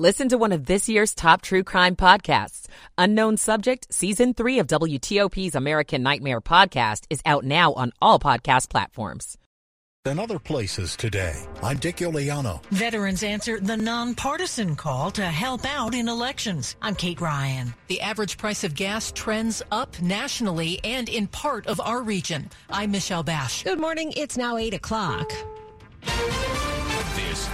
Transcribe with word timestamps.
Listen 0.00 0.30
to 0.30 0.38
one 0.38 0.52
of 0.52 0.64
this 0.64 0.88
year's 0.88 1.14
top 1.14 1.42
true 1.42 1.62
crime 1.62 1.94
podcasts. 1.94 2.68
Unknown 2.96 3.36
Subject, 3.36 3.86
Season 3.92 4.32
3 4.32 4.60
of 4.60 4.66
WTOP's 4.66 5.54
American 5.54 6.02
Nightmare 6.02 6.40
podcast 6.40 7.04
is 7.10 7.20
out 7.26 7.44
now 7.44 7.74
on 7.74 7.92
all 8.00 8.18
podcast 8.18 8.70
platforms. 8.70 9.36
And 10.06 10.18
other 10.18 10.38
places 10.38 10.96
today. 10.96 11.34
I'm 11.62 11.76
Dick 11.76 11.96
Uliano. 11.96 12.64
Veterans 12.70 13.22
answer 13.22 13.60
the 13.60 13.76
nonpartisan 13.76 14.74
call 14.74 15.10
to 15.10 15.26
help 15.26 15.66
out 15.66 15.94
in 15.94 16.08
elections. 16.08 16.76
I'm 16.80 16.94
Kate 16.94 17.20
Ryan. 17.20 17.74
The 17.88 18.00
average 18.00 18.38
price 18.38 18.64
of 18.64 18.74
gas 18.74 19.12
trends 19.12 19.62
up 19.70 20.00
nationally 20.00 20.80
and 20.82 21.10
in 21.10 21.26
part 21.26 21.66
of 21.66 21.78
our 21.78 22.02
region. 22.02 22.48
I'm 22.70 22.90
Michelle 22.90 23.22
Bash. 23.22 23.64
Good 23.64 23.78
morning. 23.78 24.14
It's 24.16 24.38
now 24.38 24.56
8 24.56 24.72
o'clock. 24.72 25.30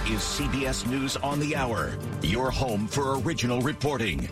This 0.07 0.39
is 0.39 0.47
CBS 0.47 0.87
News 0.87 1.17
on 1.17 1.37
the 1.39 1.53
Hour, 1.53 1.97
your 2.21 2.49
home 2.49 2.87
for 2.87 3.19
original 3.19 3.59
reporting. 3.59 4.29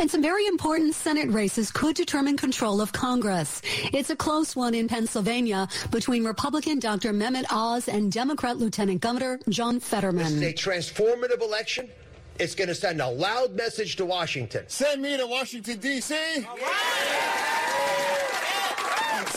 And 0.00 0.10
some 0.10 0.22
very 0.22 0.46
important 0.46 0.94
Senate 0.94 1.28
races 1.28 1.70
could 1.70 1.96
determine 1.96 2.38
control 2.38 2.80
of 2.80 2.92
Congress. 2.92 3.60
It's 3.92 4.08
a 4.08 4.16
close 4.16 4.56
one 4.56 4.74
in 4.74 4.88
Pennsylvania 4.88 5.68
between 5.90 6.24
Republican 6.24 6.78
Dr. 6.78 7.12
Mehmet 7.12 7.44
Oz 7.50 7.88
and 7.88 8.10
Democrat 8.10 8.56
Lieutenant 8.56 9.02
Governor 9.02 9.38
John 9.50 9.80
Fetterman. 9.80 10.24
This 10.24 10.32
is 10.32 10.42
a 10.42 10.54
transformative 10.54 11.42
election. 11.42 11.90
It's 12.38 12.54
going 12.54 12.68
to 12.68 12.74
send 12.74 13.02
a 13.02 13.08
loud 13.08 13.54
message 13.54 13.96
to 13.96 14.06
Washington. 14.06 14.64
Send 14.68 15.02
me 15.02 15.16
to 15.18 15.26
Washington, 15.26 15.78
D.C. 15.78 16.46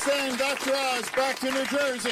Send 0.01 0.39
Dr. 0.39 0.73
Oz 0.75 1.09
back 1.11 1.37
to 1.41 1.51
New 1.51 1.63
Jersey. 1.65 2.11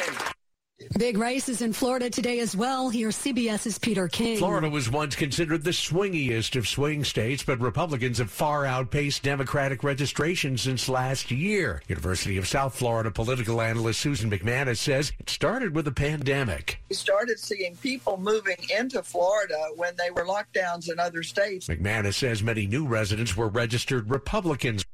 Big 1.00 1.18
races 1.18 1.64
in 1.64 1.74
Florida 1.74 2.08
today 2.08 2.40
as 2.40 2.56
well. 2.56 2.90
Here's 2.90 3.18
CBS's 3.18 3.80
Peter 3.80 4.08
King. 4.08 4.38
Florida 4.38 4.70
was 4.70 4.92
once 4.92 5.16
considered 5.16 5.64
the 5.64 5.72
swingiest 5.72 6.56
of 6.56 6.68
swing 6.68 7.04
states, 7.04 7.42
but 7.42 7.60
Republicans 7.60 8.20
have 8.20 8.30
far 8.30 8.64
outpaced 8.64 9.24
Democratic 9.24 9.84
registration 9.84 10.56
since 10.56 10.88
last 10.88 11.32
year. 11.32 11.82
University 11.88 12.38
of 12.38 12.48
South 12.48 12.76
Florida 12.76 13.10
political 13.10 13.60
analyst 13.60 14.02
Susan 14.02 14.30
MacManus 14.30 14.78
says 14.78 15.12
it 15.20 15.28
started 15.28 15.74
with 15.74 15.86
the 15.86 15.92
pandemic. 15.92 16.80
We 16.90 16.96
started 16.96 17.40
seeing 17.40 17.76
people 17.78 18.18
moving 18.18 18.58
into 18.78 19.02
Florida 19.02 19.60
when 19.78 19.96
they 19.98 20.12
were 20.12 20.26
lockdowns 20.26 20.92
in 20.92 21.00
other 21.00 21.24
states. 21.24 21.68
MacManus 21.68 22.14
says 22.14 22.44
many 22.44 22.68
new 22.68 22.86
residents 22.86 23.36
were 23.36 23.48
registered 23.50 24.12
Republicans. 24.12 24.86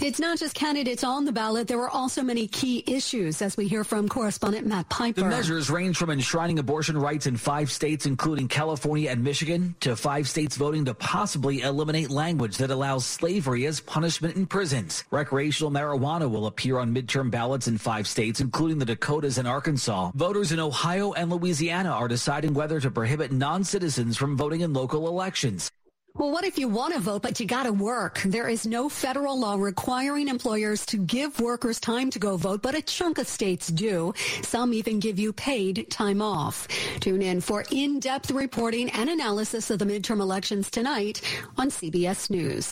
It's 0.00 0.18
not 0.18 0.38
just 0.38 0.56
candidates 0.56 1.04
on 1.04 1.24
the 1.24 1.32
ballot. 1.32 1.68
There 1.68 1.78
were 1.78 1.88
also 1.88 2.22
many 2.22 2.48
key 2.48 2.82
issues, 2.88 3.40
as 3.40 3.56
we 3.56 3.68
hear 3.68 3.84
from 3.84 4.08
correspondent 4.08 4.66
Matt 4.66 4.88
Piper. 4.88 5.20
The 5.20 5.28
measures 5.28 5.70
range 5.70 5.96
from 5.96 6.10
enshrining 6.10 6.58
abortion 6.58 6.98
rights 6.98 7.26
in 7.26 7.36
five 7.36 7.70
states, 7.70 8.04
including 8.04 8.48
California 8.48 9.10
and 9.10 9.22
Michigan, 9.22 9.76
to 9.80 9.94
five 9.94 10.28
states 10.28 10.56
voting 10.56 10.86
to 10.86 10.94
possibly 10.94 11.60
eliminate 11.60 12.10
language 12.10 12.56
that 12.56 12.70
allows 12.70 13.04
slavery 13.04 13.64
as 13.66 13.80
punishment 13.80 14.34
in 14.34 14.46
prisons. 14.46 15.04
Recreational 15.12 15.70
marijuana 15.70 16.28
will 16.28 16.46
appear 16.46 16.78
on 16.78 16.92
midterm 16.92 17.30
ballots 17.30 17.68
in 17.68 17.78
five 17.78 18.08
states, 18.08 18.40
including 18.40 18.78
the 18.78 18.86
Dakotas 18.86 19.38
and 19.38 19.46
Arkansas. 19.46 20.10
Voters 20.14 20.50
in 20.50 20.58
Ohio 20.58 21.12
and 21.12 21.30
Louisiana 21.30 21.90
are 21.90 22.08
deciding 22.08 22.54
whether 22.54 22.80
to 22.80 22.90
prohibit 22.90 23.30
non-citizens 23.30 24.16
from 24.16 24.36
voting 24.36 24.62
in 24.62 24.72
local 24.72 25.06
elections. 25.06 25.70
Well, 26.14 26.30
what 26.30 26.44
if 26.44 26.58
you 26.58 26.68
want 26.68 26.92
to 26.92 27.00
vote, 27.00 27.22
but 27.22 27.40
you 27.40 27.46
got 27.46 27.62
to 27.62 27.72
work? 27.72 28.20
There 28.26 28.46
is 28.46 28.66
no 28.66 28.90
federal 28.90 29.40
law 29.40 29.54
requiring 29.54 30.28
employers 30.28 30.84
to 30.86 30.98
give 30.98 31.40
workers 31.40 31.80
time 31.80 32.10
to 32.10 32.18
go 32.18 32.36
vote, 32.36 32.60
but 32.60 32.74
a 32.74 32.82
chunk 32.82 33.16
of 33.16 33.26
states 33.26 33.68
do. 33.68 34.12
Some 34.42 34.74
even 34.74 35.00
give 35.00 35.18
you 35.18 35.32
paid 35.32 35.90
time 35.90 36.20
off. 36.20 36.68
Tune 37.00 37.22
in 37.22 37.40
for 37.40 37.64
in-depth 37.70 38.30
reporting 38.30 38.90
and 38.90 39.08
analysis 39.08 39.70
of 39.70 39.78
the 39.78 39.86
midterm 39.86 40.20
elections 40.20 40.70
tonight 40.70 41.22
on 41.56 41.70
CBS 41.70 42.28
News. 42.28 42.70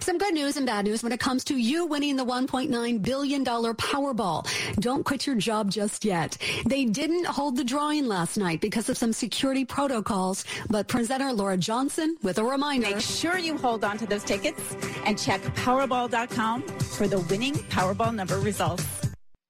Some 0.00 0.18
good 0.18 0.34
news 0.34 0.56
and 0.56 0.66
bad 0.66 0.84
news 0.84 1.04
when 1.04 1.12
it 1.12 1.20
comes 1.20 1.44
to 1.44 1.56
you 1.56 1.86
winning 1.86 2.16
the 2.16 2.26
$1.9 2.26 3.02
billion 3.02 3.44
Powerball. 3.44 4.48
Don't 4.80 5.04
quit 5.04 5.28
your 5.28 5.36
job 5.36 5.70
just 5.70 6.04
yet. 6.04 6.36
They 6.66 6.86
didn't 6.86 7.26
hold 7.26 7.56
the 7.56 7.64
drawing 7.64 8.08
last 8.08 8.36
night 8.36 8.60
because 8.60 8.88
of 8.88 8.98
some 8.98 9.12
security 9.12 9.64
protocols, 9.64 10.44
but 10.68 10.88
presenter 10.88 11.32
Laura 11.32 11.56
Johnson 11.56 12.16
with 12.20 12.38
a 12.38 12.42
reminder 12.44 12.63
reminder. 12.64 12.96
Make 12.96 13.04
sure 13.04 13.38
you 13.38 13.56
hold 13.56 13.84
on 13.84 13.98
to 13.98 14.06
those 14.06 14.24
tickets 14.24 14.76
and 15.04 15.18
check 15.18 15.40
Powerball.com 15.42 16.62
for 16.62 17.06
the 17.06 17.20
winning 17.20 17.54
Powerball 17.54 18.14
number 18.14 18.38
results. 18.38 18.84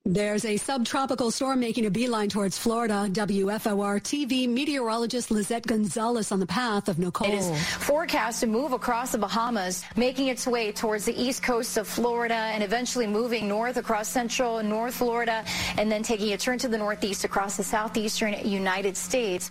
There's 0.07 0.45
a 0.45 0.59
subtropical 0.59 1.31
storm 1.31 1.61
making 1.61 1.87
a 1.87 1.91
beeline 1.91 2.29
towards 2.29 2.59
Florida. 2.59 3.09
WFOR 3.11 4.03
TV 4.03 4.47
meteorologist 4.47 5.31
Lizette 5.31 5.67
Gonzalez 5.67 6.31
on 6.31 6.41
the 6.41 6.47
path 6.47 6.91
of 6.91 6.99
Nicole. 6.99 7.27
It 7.27 7.37
is 7.37 7.67
forecast 7.77 8.41
to 8.41 8.47
move 8.47 8.73
across 8.73 9.13
the 9.13 9.19
Bahamas, 9.19 9.83
making 9.97 10.29
its 10.29 10.47
way 10.47 10.73
towards 10.73 11.07
the 11.07 11.19
east 11.19 11.43
coast 11.43 11.79
of 11.79 11.89
Florida 11.89 12.35
and 12.35 12.63
eventually 12.63 13.07
moving 13.07 13.49
north 13.49 13.79
across 13.79 14.09
central 14.09 14.59
and 14.59 14.69
north 14.69 14.95
Florida 14.95 15.43
and 15.79 15.91
then 15.91 16.03
taking 16.03 16.35
a 16.35 16.37
turn 16.37 16.59
to 16.59 16.69
the 16.69 16.77
northeast 16.77 17.25
across 17.25 17.57
the 17.57 17.65
southeastern 17.65 18.35
United 18.47 18.99
States. 18.99 19.51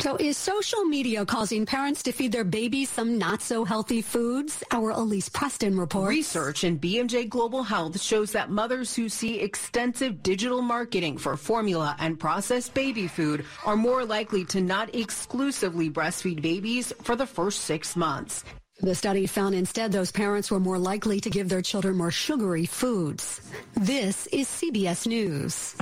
So 0.00 0.16
is 0.16 0.38
social 0.38 0.84
media 0.84 1.26
causing 1.26 1.66
parents 1.66 2.02
to 2.04 2.12
feed 2.12 2.32
their 2.32 2.44
babies 2.44 2.88
some 2.88 3.18
not 3.18 3.42
so 3.42 3.66
healthy 3.66 4.00
foods? 4.00 4.64
Our 4.70 4.90
Elise 4.90 5.28
Preston 5.28 5.78
reports. 5.78 6.08
Research 6.08 6.64
in 6.64 6.78
BMJ 6.78 7.28
Global 7.28 7.62
Health 7.62 8.00
shows 8.00 8.32
that 8.32 8.48
mothers 8.48 8.94
who 8.94 9.10
see 9.10 9.40
extensive 9.40 10.22
digital 10.22 10.62
marketing 10.62 11.18
for 11.18 11.36
formula 11.36 11.96
and 11.98 12.18
processed 12.18 12.72
baby 12.72 13.08
food 13.08 13.44
are 13.66 13.76
more 13.76 14.04
likely 14.06 14.44
to 14.46 14.62
not 14.62 14.94
exclusively 14.94 15.90
breastfeed 15.90 16.40
babies 16.40 16.94
for 17.02 17.14
the 17.14 17.26
first 17.26 17.60
six 17.62 17.94
months. 17.94 18.42
The 18.80 18.94
study 18.94 19.26
found 19.26 19.54
instead 19.54 19.92
those 19.92 20.10
parents 20.10 20.50
were 20.50 20.60
more 20.60 20.78
likely 20.78 21.20
to 21.20 21.28
give 21.28 21.50
their 21.50 21.60
children 21.60 21.98
more 21.98 22.10
sugary 22.10 22.64
foods. 22.64 23.42
This 23.74 24.26
is 24.28 24.48
CBS 24.48 25.06
News. 25.06 25.76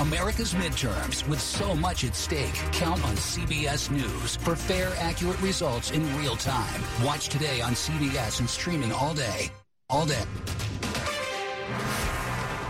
America's 0.00 0.54
midterms, 0.54 1.26
with 1.28 1.40
so 1.40 1.74
much 1.74 2.04
at 2.04 2.14
stake, 2.14 2.54
count 2.72 3.04
on 3.04 3.14
CBS 3.16 3.90
News 3.90 4.36
for 4.36 4.56
fair, 4.56 4.92
accurate 4.98 5.40
results 5.40 5.90
in 5.90 6.02
real 6.18 6.36
time. 6.36 6.82
Watch 7.02 7.28
today 7.28 7.60
on 7.60 7.72
CBS 7.72 8.40
and 8.40 8.48
streaming 8.48 8.92
all 8.92 9.14
day. 9.14 9.50
All 9.88 10.06
day. 10.06 10.24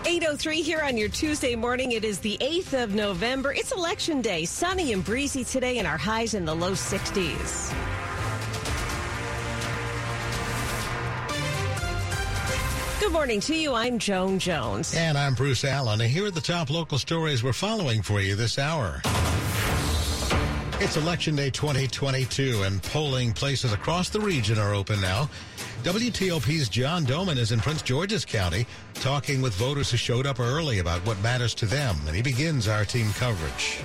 803 0.07 0.61
here 0.61 0.83
on 0.83 0.99
your 0.99 1.09
Tuesday 1.09 1.57
morning. 1.57 1.93
It 1.93 2.05
is 2.05 2.19
the 2.19 2.37
8th 2.41 2.85
of 2.85 2.95
November. 2.95 3.53
It's 3.53 3.73
election 3.73 4.21
day. 4.21 4.45
Sunny 4.45 4.93
and 4.93 5.03
breezy 5.03 5.45
today, 5.45 5.79
and 5.79 5.89
our 5.89 5.97
highs 5.97 6.35
in 6.35 6.45
the 6.45 6.55
low 6.55 6.73
60s. 6.73 8.04
Good 13.05 13.13
morning 13.13 13.41
to 13.41 13.55
you. 13.55 13.75
I'm 13.75 13.99
Joan 13.99 14.39
Jones. 14.39 14.95
And 14.95 15.19
I'm 15.19 15.35
Bruce 15.35 15.63
Allen. 15.63 16.01
And 16.01 16.11
here 16.11 16.25
are 16.25 16.31
the 16.31 16.41
top 16.41 16.71
local 16.71 16.97
stories 16.97 17.45
we're 17.45 17.53
following 17.53 18.01
for 18.01 18.23
you 18.23 18.35
this 18.35 18.59
hour. 18.59 19.03
It's 20.81 20.97
Election 20.97 21.37
Day 21.37 21.51
2022, 21.51 22.63
and 22.63 22.83
polling 22.83 23.35
places 23.35 23.75
across 23.75 24.09
the 24.09 24.21
region 24.21 24.59
are 24.59 24.73
open 24.73 25.03
now. 25.03 25.29
WTOP's 25.83 26.71
John 26.71 27.05
Domen 27.05 27.37
is 27.37 27.53
in 27.53 27.61
Prince 27.61 27.83
George's 27.83 28.25
County 28.25 28.67
talking 28.95 29.43
with 29.43 29.53
voters 29.53 29.91
who 29.91 29.99
showed 29.99 30.27
up 30.27 30.41
early 30.41 30.79
about 30.79 31.05
what 31.07 31.21
matters 31.21 31.55
to 31.57 31.67
them, 31.67 31.99
and 32.07 32.17
he 32.17 32.23
begins 32.23 32.69
our 32.69 32.87
team 32.87 33.13
coverage. 33.13 33.85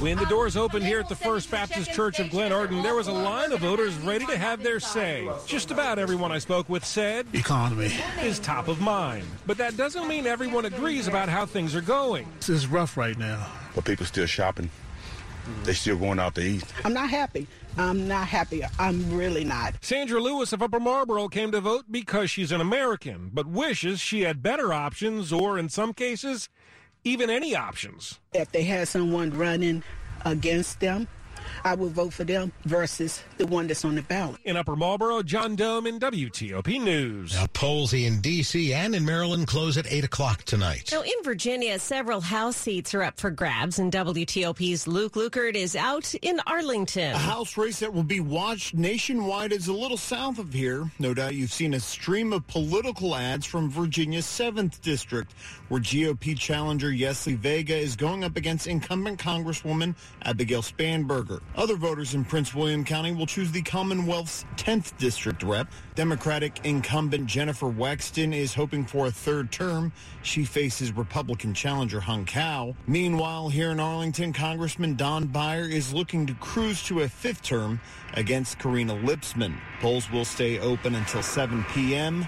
When 0.00 0.16
the 0.16 0.26
doors 0.26 0.56
opened 0.56 0.84
here 0.84 1.00
at 1.00 1.08
the 1.08 1.16
First 1.16 1.50
Baptist 1.50 1.92
Church 1.92 2.20
of 2.20 2.28
Glenarden, 2.28 2.84
there 2.84 2.94
was 2.94 3.08
a 3.08 3.12
line 3.12 3.50
of 3.50 3.58
voters 3.58 3.96
ready 3.96 4.24
to 4.26 4.38
have 4.38 4.62
their 4.62 4.78
say. 4.78 5.28
Just 5.44 5.72
about 5.72 5.98
everyone 5.98 6.30
I 6.30 6.38
spoke 6.38 6.68
with 6.68 6.84
said 6.84 7.26
economy 7.32 7.90
is 8.22 8.38
top 8.38 8.68
of 8.68 8.80
mind. 8.80 9.26
But 9.44 9.58
that 9.58 9.76
doesn't 9.76 10.06
mean 10.06 10.24
everyone 10.24 10.66
agrees 10.66 11.08
about 11.08 11.28
how 11.28 11.46
things 11.46 11.74
are 11.74 11.80
going. 11.80 12.28
This 12.36 12.48
is 12.48 12.68
rough 12.68 12.96
right 12.96 13.18
now. 13.18 13.44
But 13.74 13.86
people 13.86 14.06
still 14.06 14.26
shopping. 14.26 14.70
They 15.64 15.72
still 15.72 15.96
going 15.96 16.20
out 16.20 16.36
to 16.36 16.42
eat. 16.42 16.64
I'm 16.84 16.94
not 16.94 17.10
happy. 17.10 17.48
I'm 17.76 18.06
not 18.06 18.28
happy. 18.28 18.62
I'm 18.78 19.12
really 19.12 19.42
not. 19.42 19.74
Sandra 19.80 20.20
Lewis 20.20 20.52
of 20.52 20.62
Upper 20.62 20.78
Marlboro 20.78 21.26
came 21.26 21.50
to 21.50 21.60
vote 21.60 21.86
because 21.90 22.30
she's 22.30 22.52
an 22.52 22.60
American, 22.60 23.32
but 23.34 23.46
wishes 23.48 23.98
she 23.98 24.20
had 24.20 24.44
better 24.44 24.72
options 24.72 25.32
or, 25.32 25.58
in 25.58 25.68
some 25.68 25.92
cases, 25.92 26.48
even 27.04 27.30
any 27.30 27.54
options. 27.54 28.18
If 28.32 28.52
they 28.52 28.62
had 28.64 28.88
someone 28.88 29.30
running 29.30 29.82
against 30.24 30.80
them, 30.80 31.08
I 31.64 31.74
would 31.74 31.92
vote 31.92 32.12
for 32.12 32.24
them 32.24 32.52
versus 32.64 33.22
the 33.36 33.46
one 33.46 33.66
that's 33.66 33.84
on 33.84 33.94
the 33.94 34.02
ballot. 34.02 34.40
In 34.44 34.56
Upper 34.56 34.76
Marlboro, 34.76 35.22
John 35.22 35.56
Domen 35.56 35.98
WTOP 35.98 36.80
News. 36.82 37.34
Now, 37.34 37.46
polls 37.52 37.92
in 37.92 38.20
D.C. 38.20 38.72
and 38.74 38.94
in 38.94 39.04
Maryland 39.04 39.46
close 39.46 39.76
at 39.76 39.86
8 39.90 40.04
o'clock 40.04 40.44
tonight. 40.44 40.90
Now, 40.92 41.02
in 41.02 41.22
Virginia, 41.22 41.78
several 41.78 42.20
House 42.20 42.56
seats 42.56 42.94
are 42.94 43.02
up 43.02 43.18
for 43.18 43.30
grabs, 43.30 43.78
and 43.78 43.92
WTOP's 43.92 44.86
Luke 44.86 45.14
Lukert 45.14 45.54
is 45.54 45.76
out 45.76 46.14
in 46.16 46.40
Arlington. 46.46 47.14
A 47.14 47.18
House 47.18 47.56
race 47.56 47.80
that 47.80 47.92
will 47.92 48.02
be 48.02 48.20
watched 48.20 48.74
nationwide 48.74 49.52
is 49.52 49.68
a 49.68 49.72
little 49.72 49.96
south 49.96 50.38
of 50.38 50.52
here. 50.52 50.90
No 50.98 51.14
doubt 51.14 51.34
you've 51.34 51.52
seen 51.52 51.74
a 51.74 51.80
stream 51.80 52.32
of 52.32 52.46
political 52.46 53.14
ads 53.14 53.46
from 53.46 53.70
Virginia's 53.70 54.26
7th 54.26 54.80
District, 54.80 55.32
where 55.68 55.80
GOP 55.80 56.36
challenger 56.38 56.88
Yesli 56.88 57.36
Vega 57.36 57.76
is 57.76 57.96
going 57.96 58.24
up 58.24 58.36
against 58.36 58.66
incumbent 58.66 59.18
Congresswoman 59.18 59.94
Abigail 60.22 60.62
Spanberger. 60.62 61.37
Other 61.56 61.76
voters 61.76 62.14
in 62.14 62.24
Prince 62.24 62.54
William 62.54 62.84
County 62.84 63.12
will 63.12 63.26
choose 63.26 63.50
the 63.50 63.62
Commonwealth's 63.62 64.44
10th 64.56 64.96
District 64.98 65.42
rep. 65.42 65.70
Democratic 65.94 66.64
incumbent 66.64 67.26
Jennifer 67.26 67.66
Wexton 67.66 68.34
is 68.34 68.54
hoping 68.54 68.84
for 68.84 69.06
a 69.06 69.10
third 69.10 69.50
term. 69.50 69.92
She 70.22 70.44
faces 70.44 70.92
Republican 70.92 71.54
challenger 71.54 72.00
Hung 72.00 72.24
Cao. 72.24 72.74
Meanwhile, 72.86 73.48
here 73.48 73.70
in 73.70 73.80
Arlington, 73.80 74.32
Congressman 74.32 74.94
Don 74.94 75.26
Beyer 75.26 75.64
is 75.64 75.92
looking 75.92 76.26
to 76.26 76.34
cruise 76.34 76.82
to 76.84 77.00
a 77.00 77.08
fifth 77.08 77.42
term 77.42 77.80
against 78.14 78.58
Karina 78.58 78.94
Lipsman. 78.94 79.56
Polls 79.80 80.10
will 80.10 80.24
stay 80.24 80.58
open 80.58 80.94
until 80.94 81.22
7 81.22 81.64
p.m. 81.74 82.26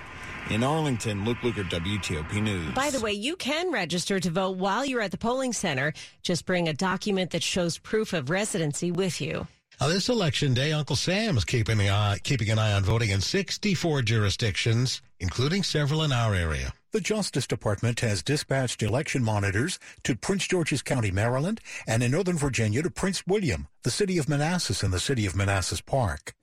In 0.48 0.64
Arlington, 0.64 1.24
Luke 1.24 1.38
Lukert, 1.38 1.70
WTOP 1.70 2.42
News. 2.42 2.74
By 2.74 2.90
the 2.90 3.00
way, 3.00 3.12
you 3.12 3.36
can 3.36 3.70
register 3.70 4.18
to 4.18 4.30
vote 4.30 4.56
while 4.56 4.84
you're 4.84 5.02
at 5.02 5.10
the 5.10 5.18
polling 5.18 5.52
center. 5.52 5.92
Just 6.22 6.46
bring 6.46 6.68
a 6.68 6.72
document 6.72 7.30
that 7.30 7.42
shows 7.42 7.78
proof 7.78 8.12
of 8.12 8.30
residency 8.30 8.90
with 8.90 9.20
you. 9.20 9.46
Now, 9.80 9.88
this 9.88 10.08
election 10.08 10.52
day, 10.52 10.72
Uncle 10.72 10.96
Sam 10.96 11.36
is 11.38 11.44
keeping 11.44 11.80
an, 11.80 11.88
eye, 11.88 12.18
keeping 12.22 12.50
an 12.50 12.58
eye 12.58 12.72
on 12.72 12.84
voting 12.84 13.10
in 13.10 13.20
64 13.20 14.02
jurisdictions, 14.02 15.00
including 15.20 15.62
several 15.62 16.02
in 16.02 16.12
our 16.12 16.34
area. 16.34 16.74
The 16.92 17.00
Justice 17.00 17.46
Department 17.46 18.00
has 18.00 18.22
dispatched 18.22 18.82
election 18.82 19.22
monitors 19.22 19.78
to 20.02 20.16
Prince 20.16 20.48
George's 20.48 20.82
County, 20.82 21.10
Maryland, 21.10 21.60
and 21.86 22.02
in 22.02 22.10
Northern 22.10 22.36
Virginia 22.36 22.82
to 22.82 22.90
Prince 22.90 23.26
William, 23.26 23.68
the 23.84 23.90
city 23.90 24.18
of 24.18 24.28
Manassas, 24.28 24.82
and 24.82 24.92
the 24.92 25.00
city 25.00 25.24
of 25.24 25.36
Manassas 25.36 25.80
Park. 25.80 26.34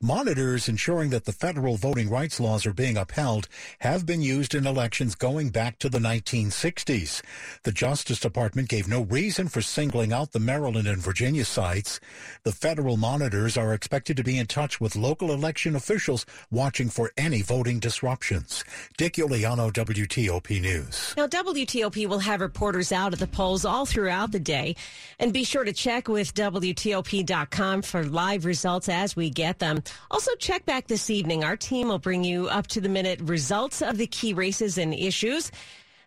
Monitors 0.00 0.68
ensuring 0.68 1.10
that 1.10 1.24
the 1.24 1.32
federal 1.32 1.76
voting 1.76 2.08
rights 2.08 2.38
laws 2.38 2.64
are 2.66 2.72
being 2.72 2.96
upheld 2.96 3.48
have 3.80 4.06
been 4.06 4.22
used 4.22 4.54
in 4.54 4.66
elections 4.66 5.14
going 5.14 5.48
back 5.48 5.78
to 5.78 5.88
the 5.88 5.98
1960s. 5.98 7.22
The 7.64 7.72
Justice 7.72 8.20
Department 8.20 8.68
gave 8.68 8.86
no 8.86 9.02
reason 9.02 9.48
for 9.48 9.60
singling 9.60 10.12
out 10.12 10.32
the 10.32 10.38
Maryland 10.38 10.86
and 10.86 11.02
Virginia 11.02 11.44
sites. 11.44 12.00
The 12.44 12.52
federal 12.52 12.96
monitors 12.96 13.56
are 13.56 13.74
expected 13.74 14.16
to 14.16 14.24
be 14.24 14.38
in 14.38 14.46
touch 14.46 14.80
with 14.80 14.96
local 14.96 15.32
election 15.32 15.74
officials 15.74 16.24
watching 16.50 16.88
for 16.88 17.10
any 17.16 17.42
voting 17.42 17.80
disruptions. 17.80 18.64
Dick 18.96 19.14
Uliano, 19.14 19.72
WTOP 19.72 20.60
News. 20.60 21.14
Now, 21.16 21.26
WTOP 21.26 22.06
will 22.06 22.20
have 22.20 22.40
reporters 22.40 22.92
out 22.92 23.12
at 23.12 23.18
the 23.18 23.26
polls 23.26 23.64
all 23.64 23.86
throughout 23.86 24.32
the 24.32 24.40
day. 24.40 24.76
And 25.18 25.32
be 25.32 25.44
sure 25.44 25.64
to 25.64 25.72
check 25.72 26.08
with 26.08 26.34
WTOP.com 26.34 27.82
for 27.82 28.04
live 28.04 28.44
results 28.44 28.88
as 28.88 29.16
we 29.16 29.30
get 29.30 29.57
them. 29.58 29.82
Also, 30.10 30.34
check 30.36 30.64
back 30.66 30.86
this 30.86 31.10
evening. 31.10 31.44
Our 31.44 31.56
team 31.56 31.88
will 31.88 31.98
bring 31.98 32.24
you 32.24 32.48
up 32.48 32.66
to 32.68 32.80
the 32.80 32.88
minute 32.88 33.20
results 33.20 33.82
of 33.82 33.98
the 33.98 34.06
key 34.06 34.34
races 34.34 34.78
and 34.78 34.94
issues. 34.94 35.50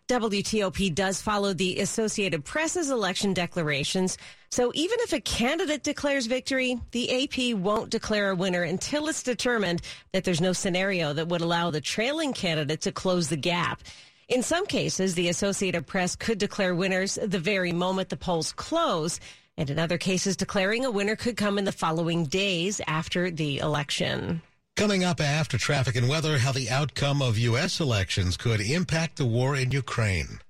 WTOP 0.08 0.94
does 0.94 1.22
follow 1.22 1.54
the 1.54 1.78
Associated 1.78 2.44
Press's 2.44 2.90
election 2.90 3.32
declarations. 3.32 4.18
So 4.50 4.72
even 4.74 4.98
if 5.00 5.12
a 5.12 5.20
candidate 5.20 5.84
declares 5.84 6.26
victory, 6.26 6.78
the 6.90 7.24
AP 7.24 7.56
won't 7.56 7.90
declare 7.90 8.30
a 8.30 8.34
winner 8.34 8.62
until 8.62 9.08
it's 9.08 9.22
determined 9.22 9.80
that 10.12 10.24
there's 10.24 10.40
no 10.40 10.52
scenario 10.52 11.12
that 11.12 11.28
would 11.28 11.40
allow 11.40 11.70
the 11.70 11.80
trailing 11.80 12.32
candidate 12.32 12.82
to 12.82 12.92
close 12.92 13.28
the 13.28 13.36
gap. 13.36 13.82
In 14.28 14.42
some 14.42 14.66
cases, 14.66 15.14
the 15.14 15.28
Associated 15.28 15.86
Press 15.86 16.16
could 16.16 16.38
declare 16.38 16.74
winners 16.74 17.18
the 17.22 17.38
very 17.38 17.72
moment 17.72 18.08
the 18.08 18.16
polls 18.16 18.52
close. 18.52 19.20
And 19.56 19.70
in 19.70 19.78
other 19.78 19.98
cases, 19.98 20.36
declaring 20.36 20.84
a 20.84 20.90
winner 20.90 21.16
could 21.16 21.36
come 21.36 21.58
in 21.58 21.64
the 21.64 21.72
following 21.72 22.24
days 22.24 22.80
after 22.86 23.30
the 23.30 23.58
election. 23.58 24.42
Coming 24.76 25.04
up 25.04 25.20
after 25.20 25.58
traffic 25.58 25.96
and 25.96 26.08
weather, 26.08 26.38
how 26.38 26.52
the 26.52 26.70
outcome 26.70 27.20
of 27.20 27.36
U.S. 27.38 27.78
elections 27.78 28.38
could 28.38 28.60
impact 28.60 29.16
the 29.16 29.26
war 29.26 29.54
in 29.54 29.70
Ukraine. 29.70 30.40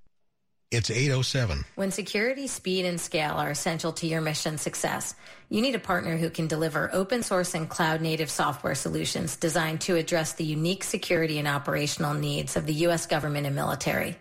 It's 0.70 0.90
807. 0.90 1.66
When 1.74 1.90
security, 1.90 2.46
speed, 2.46 2.86
and 2.86 2.98
scale 2.98 3.32
are 3.32 3.50
essential 3.50 3.92
to 3.92 4.06
your 4.06 4.22
mission 4.22 4.56
success, 4.56 5.14
you 5.50 5.60
need 5.60 5.74
a 5.74 5.78
partner 5.78 6.16
who 6.16 6.30
can 6.30 6.46
deliver 6.46 6.88
open 6.94 7.22
source 7.22 7.54
and 7.54 7.68
cloud 7.68 8.00
native 8.00 8.30
software 8.30 8.74
solutions 8.74 9.36
designed 9.36 9.82
to 9.82 9.96
address 9.96 10.32
the 10.32 10.44
unique 10.44 10.82
security 10.82 11.38
and 11.38 11.46
operational 11.46 12.14
needs 12.14 12.56
of 12.56 12.64
the 12.64 12.72
U.S. 12.86 13.04
government 13.04 13.46
and 13.46 13.54
military. 13.54 14.16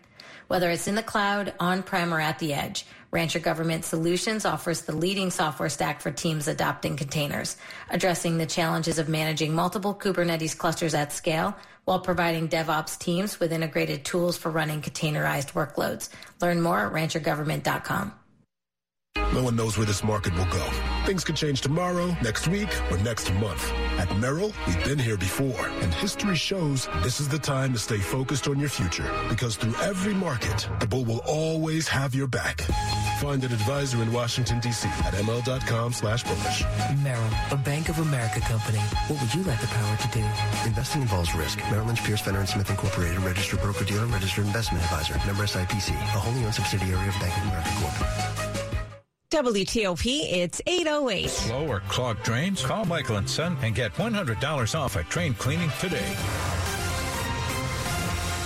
Whether 0.52 0.70
it's 0.70 0.90
in 0.90 0.96
the 0.96 1.02
cloud, 1.02 1.54
on-prem, 1.62 2.14
or 2.14 2.20
at 2.20 2.40
the 2.40 2.54
edge, 2.54 2.86
Rancher 3.10 3.40
Government 3.40 3.86
Solutions 3.86 4.44
offers 4.44 4.82
the 4.82 4.94
leading 4.94 5.32
software 5.32 5.70
stack 5.70 6.02
for 6.02 6.12
teams 6.12 6.50
adopting 6.50 6.98
containers, 6.98 7.56
addressing 7.90 8.38
the 8.38 8.46
challenges 8.46 9.00
of 9.00 9.08
managing 9.08 9.56
multiple 9.56 9.96
Kubernetes 9.96 10.58
clusters 10.58 10.94
at 10.94 11.14
scale 11.14 11.56
while 11.86 12.02
providing 12.02 12.50
DevOps 12.50 13.00
teams 13.00 13.40
with 13.40 13.54
integrated 13.54 14.04
tools 14.04 14.38
for 14.38 14.52
running 14.52 14.82
containerized 14.82 15.54
workloads. 15.54 16.10
Learn 16.42 16.60
more 16.60 16.86
at 16.88 16.92
ranchergovernment.com. 16.92 18.12
No 19.34 19.44
one 19.44 19.56
knows 19.56 19.78
where 19.78 19.86
this 19.88 20.04
market 20.04 20.34
will 20.36 20.46
go. 20.46 20.70
Things 21.06 21.24
could 21.24 21.38
change 21.38 21.62
tomorrow, 21.62 22.14
next 22.22 22.50
week, 22.50 22.68
or 22.92 22.98
next 22.98 23.34
month. 23.36 23.72
At 23.98 24.14
Merrill, 24.18 24.52
we've 24.68 24.84
been 24.84 25.00
here 25.00 25.16
before, 25.16 25.68
and 25.82 25.94
history 25.94 26.36
shows 26.36 26.90
this 27.02 27.22
is 27.22 27.30
the 27.30 27.40
time 27.40 27.72
to 27.72 27.80
stay 27.80 27.98
focused 27.98 28.50
on 28.50 28.60
your 28.60 28.68
future. 28.68 29.10
Because 29.30 29.56
through 29.56 29.76
every 29.82 30.14
market, 30.14 30.68
the 30.82 30.86
bull 30.88 31.06
will 31.06 31.22
always 31.26 31.88
have 31.88 32.14
your 32.14 32.28
back. 32.28 32.60
Find 33.22 33.42
an 33.46 33.54
advisor 33.54 34.02
in 34.04 34.12
Washington, 34.12 34.60
D.C. 34.60 34.90
at 35.06 35.14
ml.com 35.14 35.94
slash 35.94 36.24
bullish. 36.24 36.66
Merrill, 37.02 37.30
a 37.52 37.56
Bank 37.56 37.88
of 37.88 38.00
America 38.00 38.42
company. 38.42 38.80
What 39.08 39.22
would 39.22 39.34
you 39.34 39.44
like 39.44 39.62
the 39.62 39.68
power 39.68 39.96
to 39.96 40.08
do? 40.10 40.26
Investing 40.68 41.04
involves 41.04 41.34
risk. 41.36 41.58
Merrill 41.72 41.86
Lynch, 41.86 42.04
Pierce, 42.04 42.20
Fenner 42.20 42.46
& 42.46 42.48
Smith 42.48 42.70
Incorporated, 42.70 43.20
registered 43.20 43.62
broker-dealer, 43.62 44.08
registered 44.08 44.46
investment 44.46 44.84
advisor. 44.84 45.14
Member 45.26 45.44
SIPC, 45.44 45.92
a 45.94 46.20
wholly 46.20 46.44
owned 46.44 46.54
subsidiary 46.54 47.08
of 47.08 47.14
Bank 47.22 47.38
of 47.38 47.44
America 47.44 47.70
Corp. 47.80 48.51
WTOP, 49.32 50.06
it's 50.30 50.62
808. 50.68 51.30
Slow 51.30 51.66
or 51.66 51.80
clogged 51.88 52.22
drains? 52.24 52.66
Call 52.66 52.84
Michael 52.84 53.26
& 53.26 53.28
Son 53.28 53.56
and 53.62 53.74
get 53.74 53.94
$100 53.94 54.78
off 54.78 54.98
a 54.98 55.04
train 55.04 55.34
cleaning 55.36 55.72
today. 55.80 56.14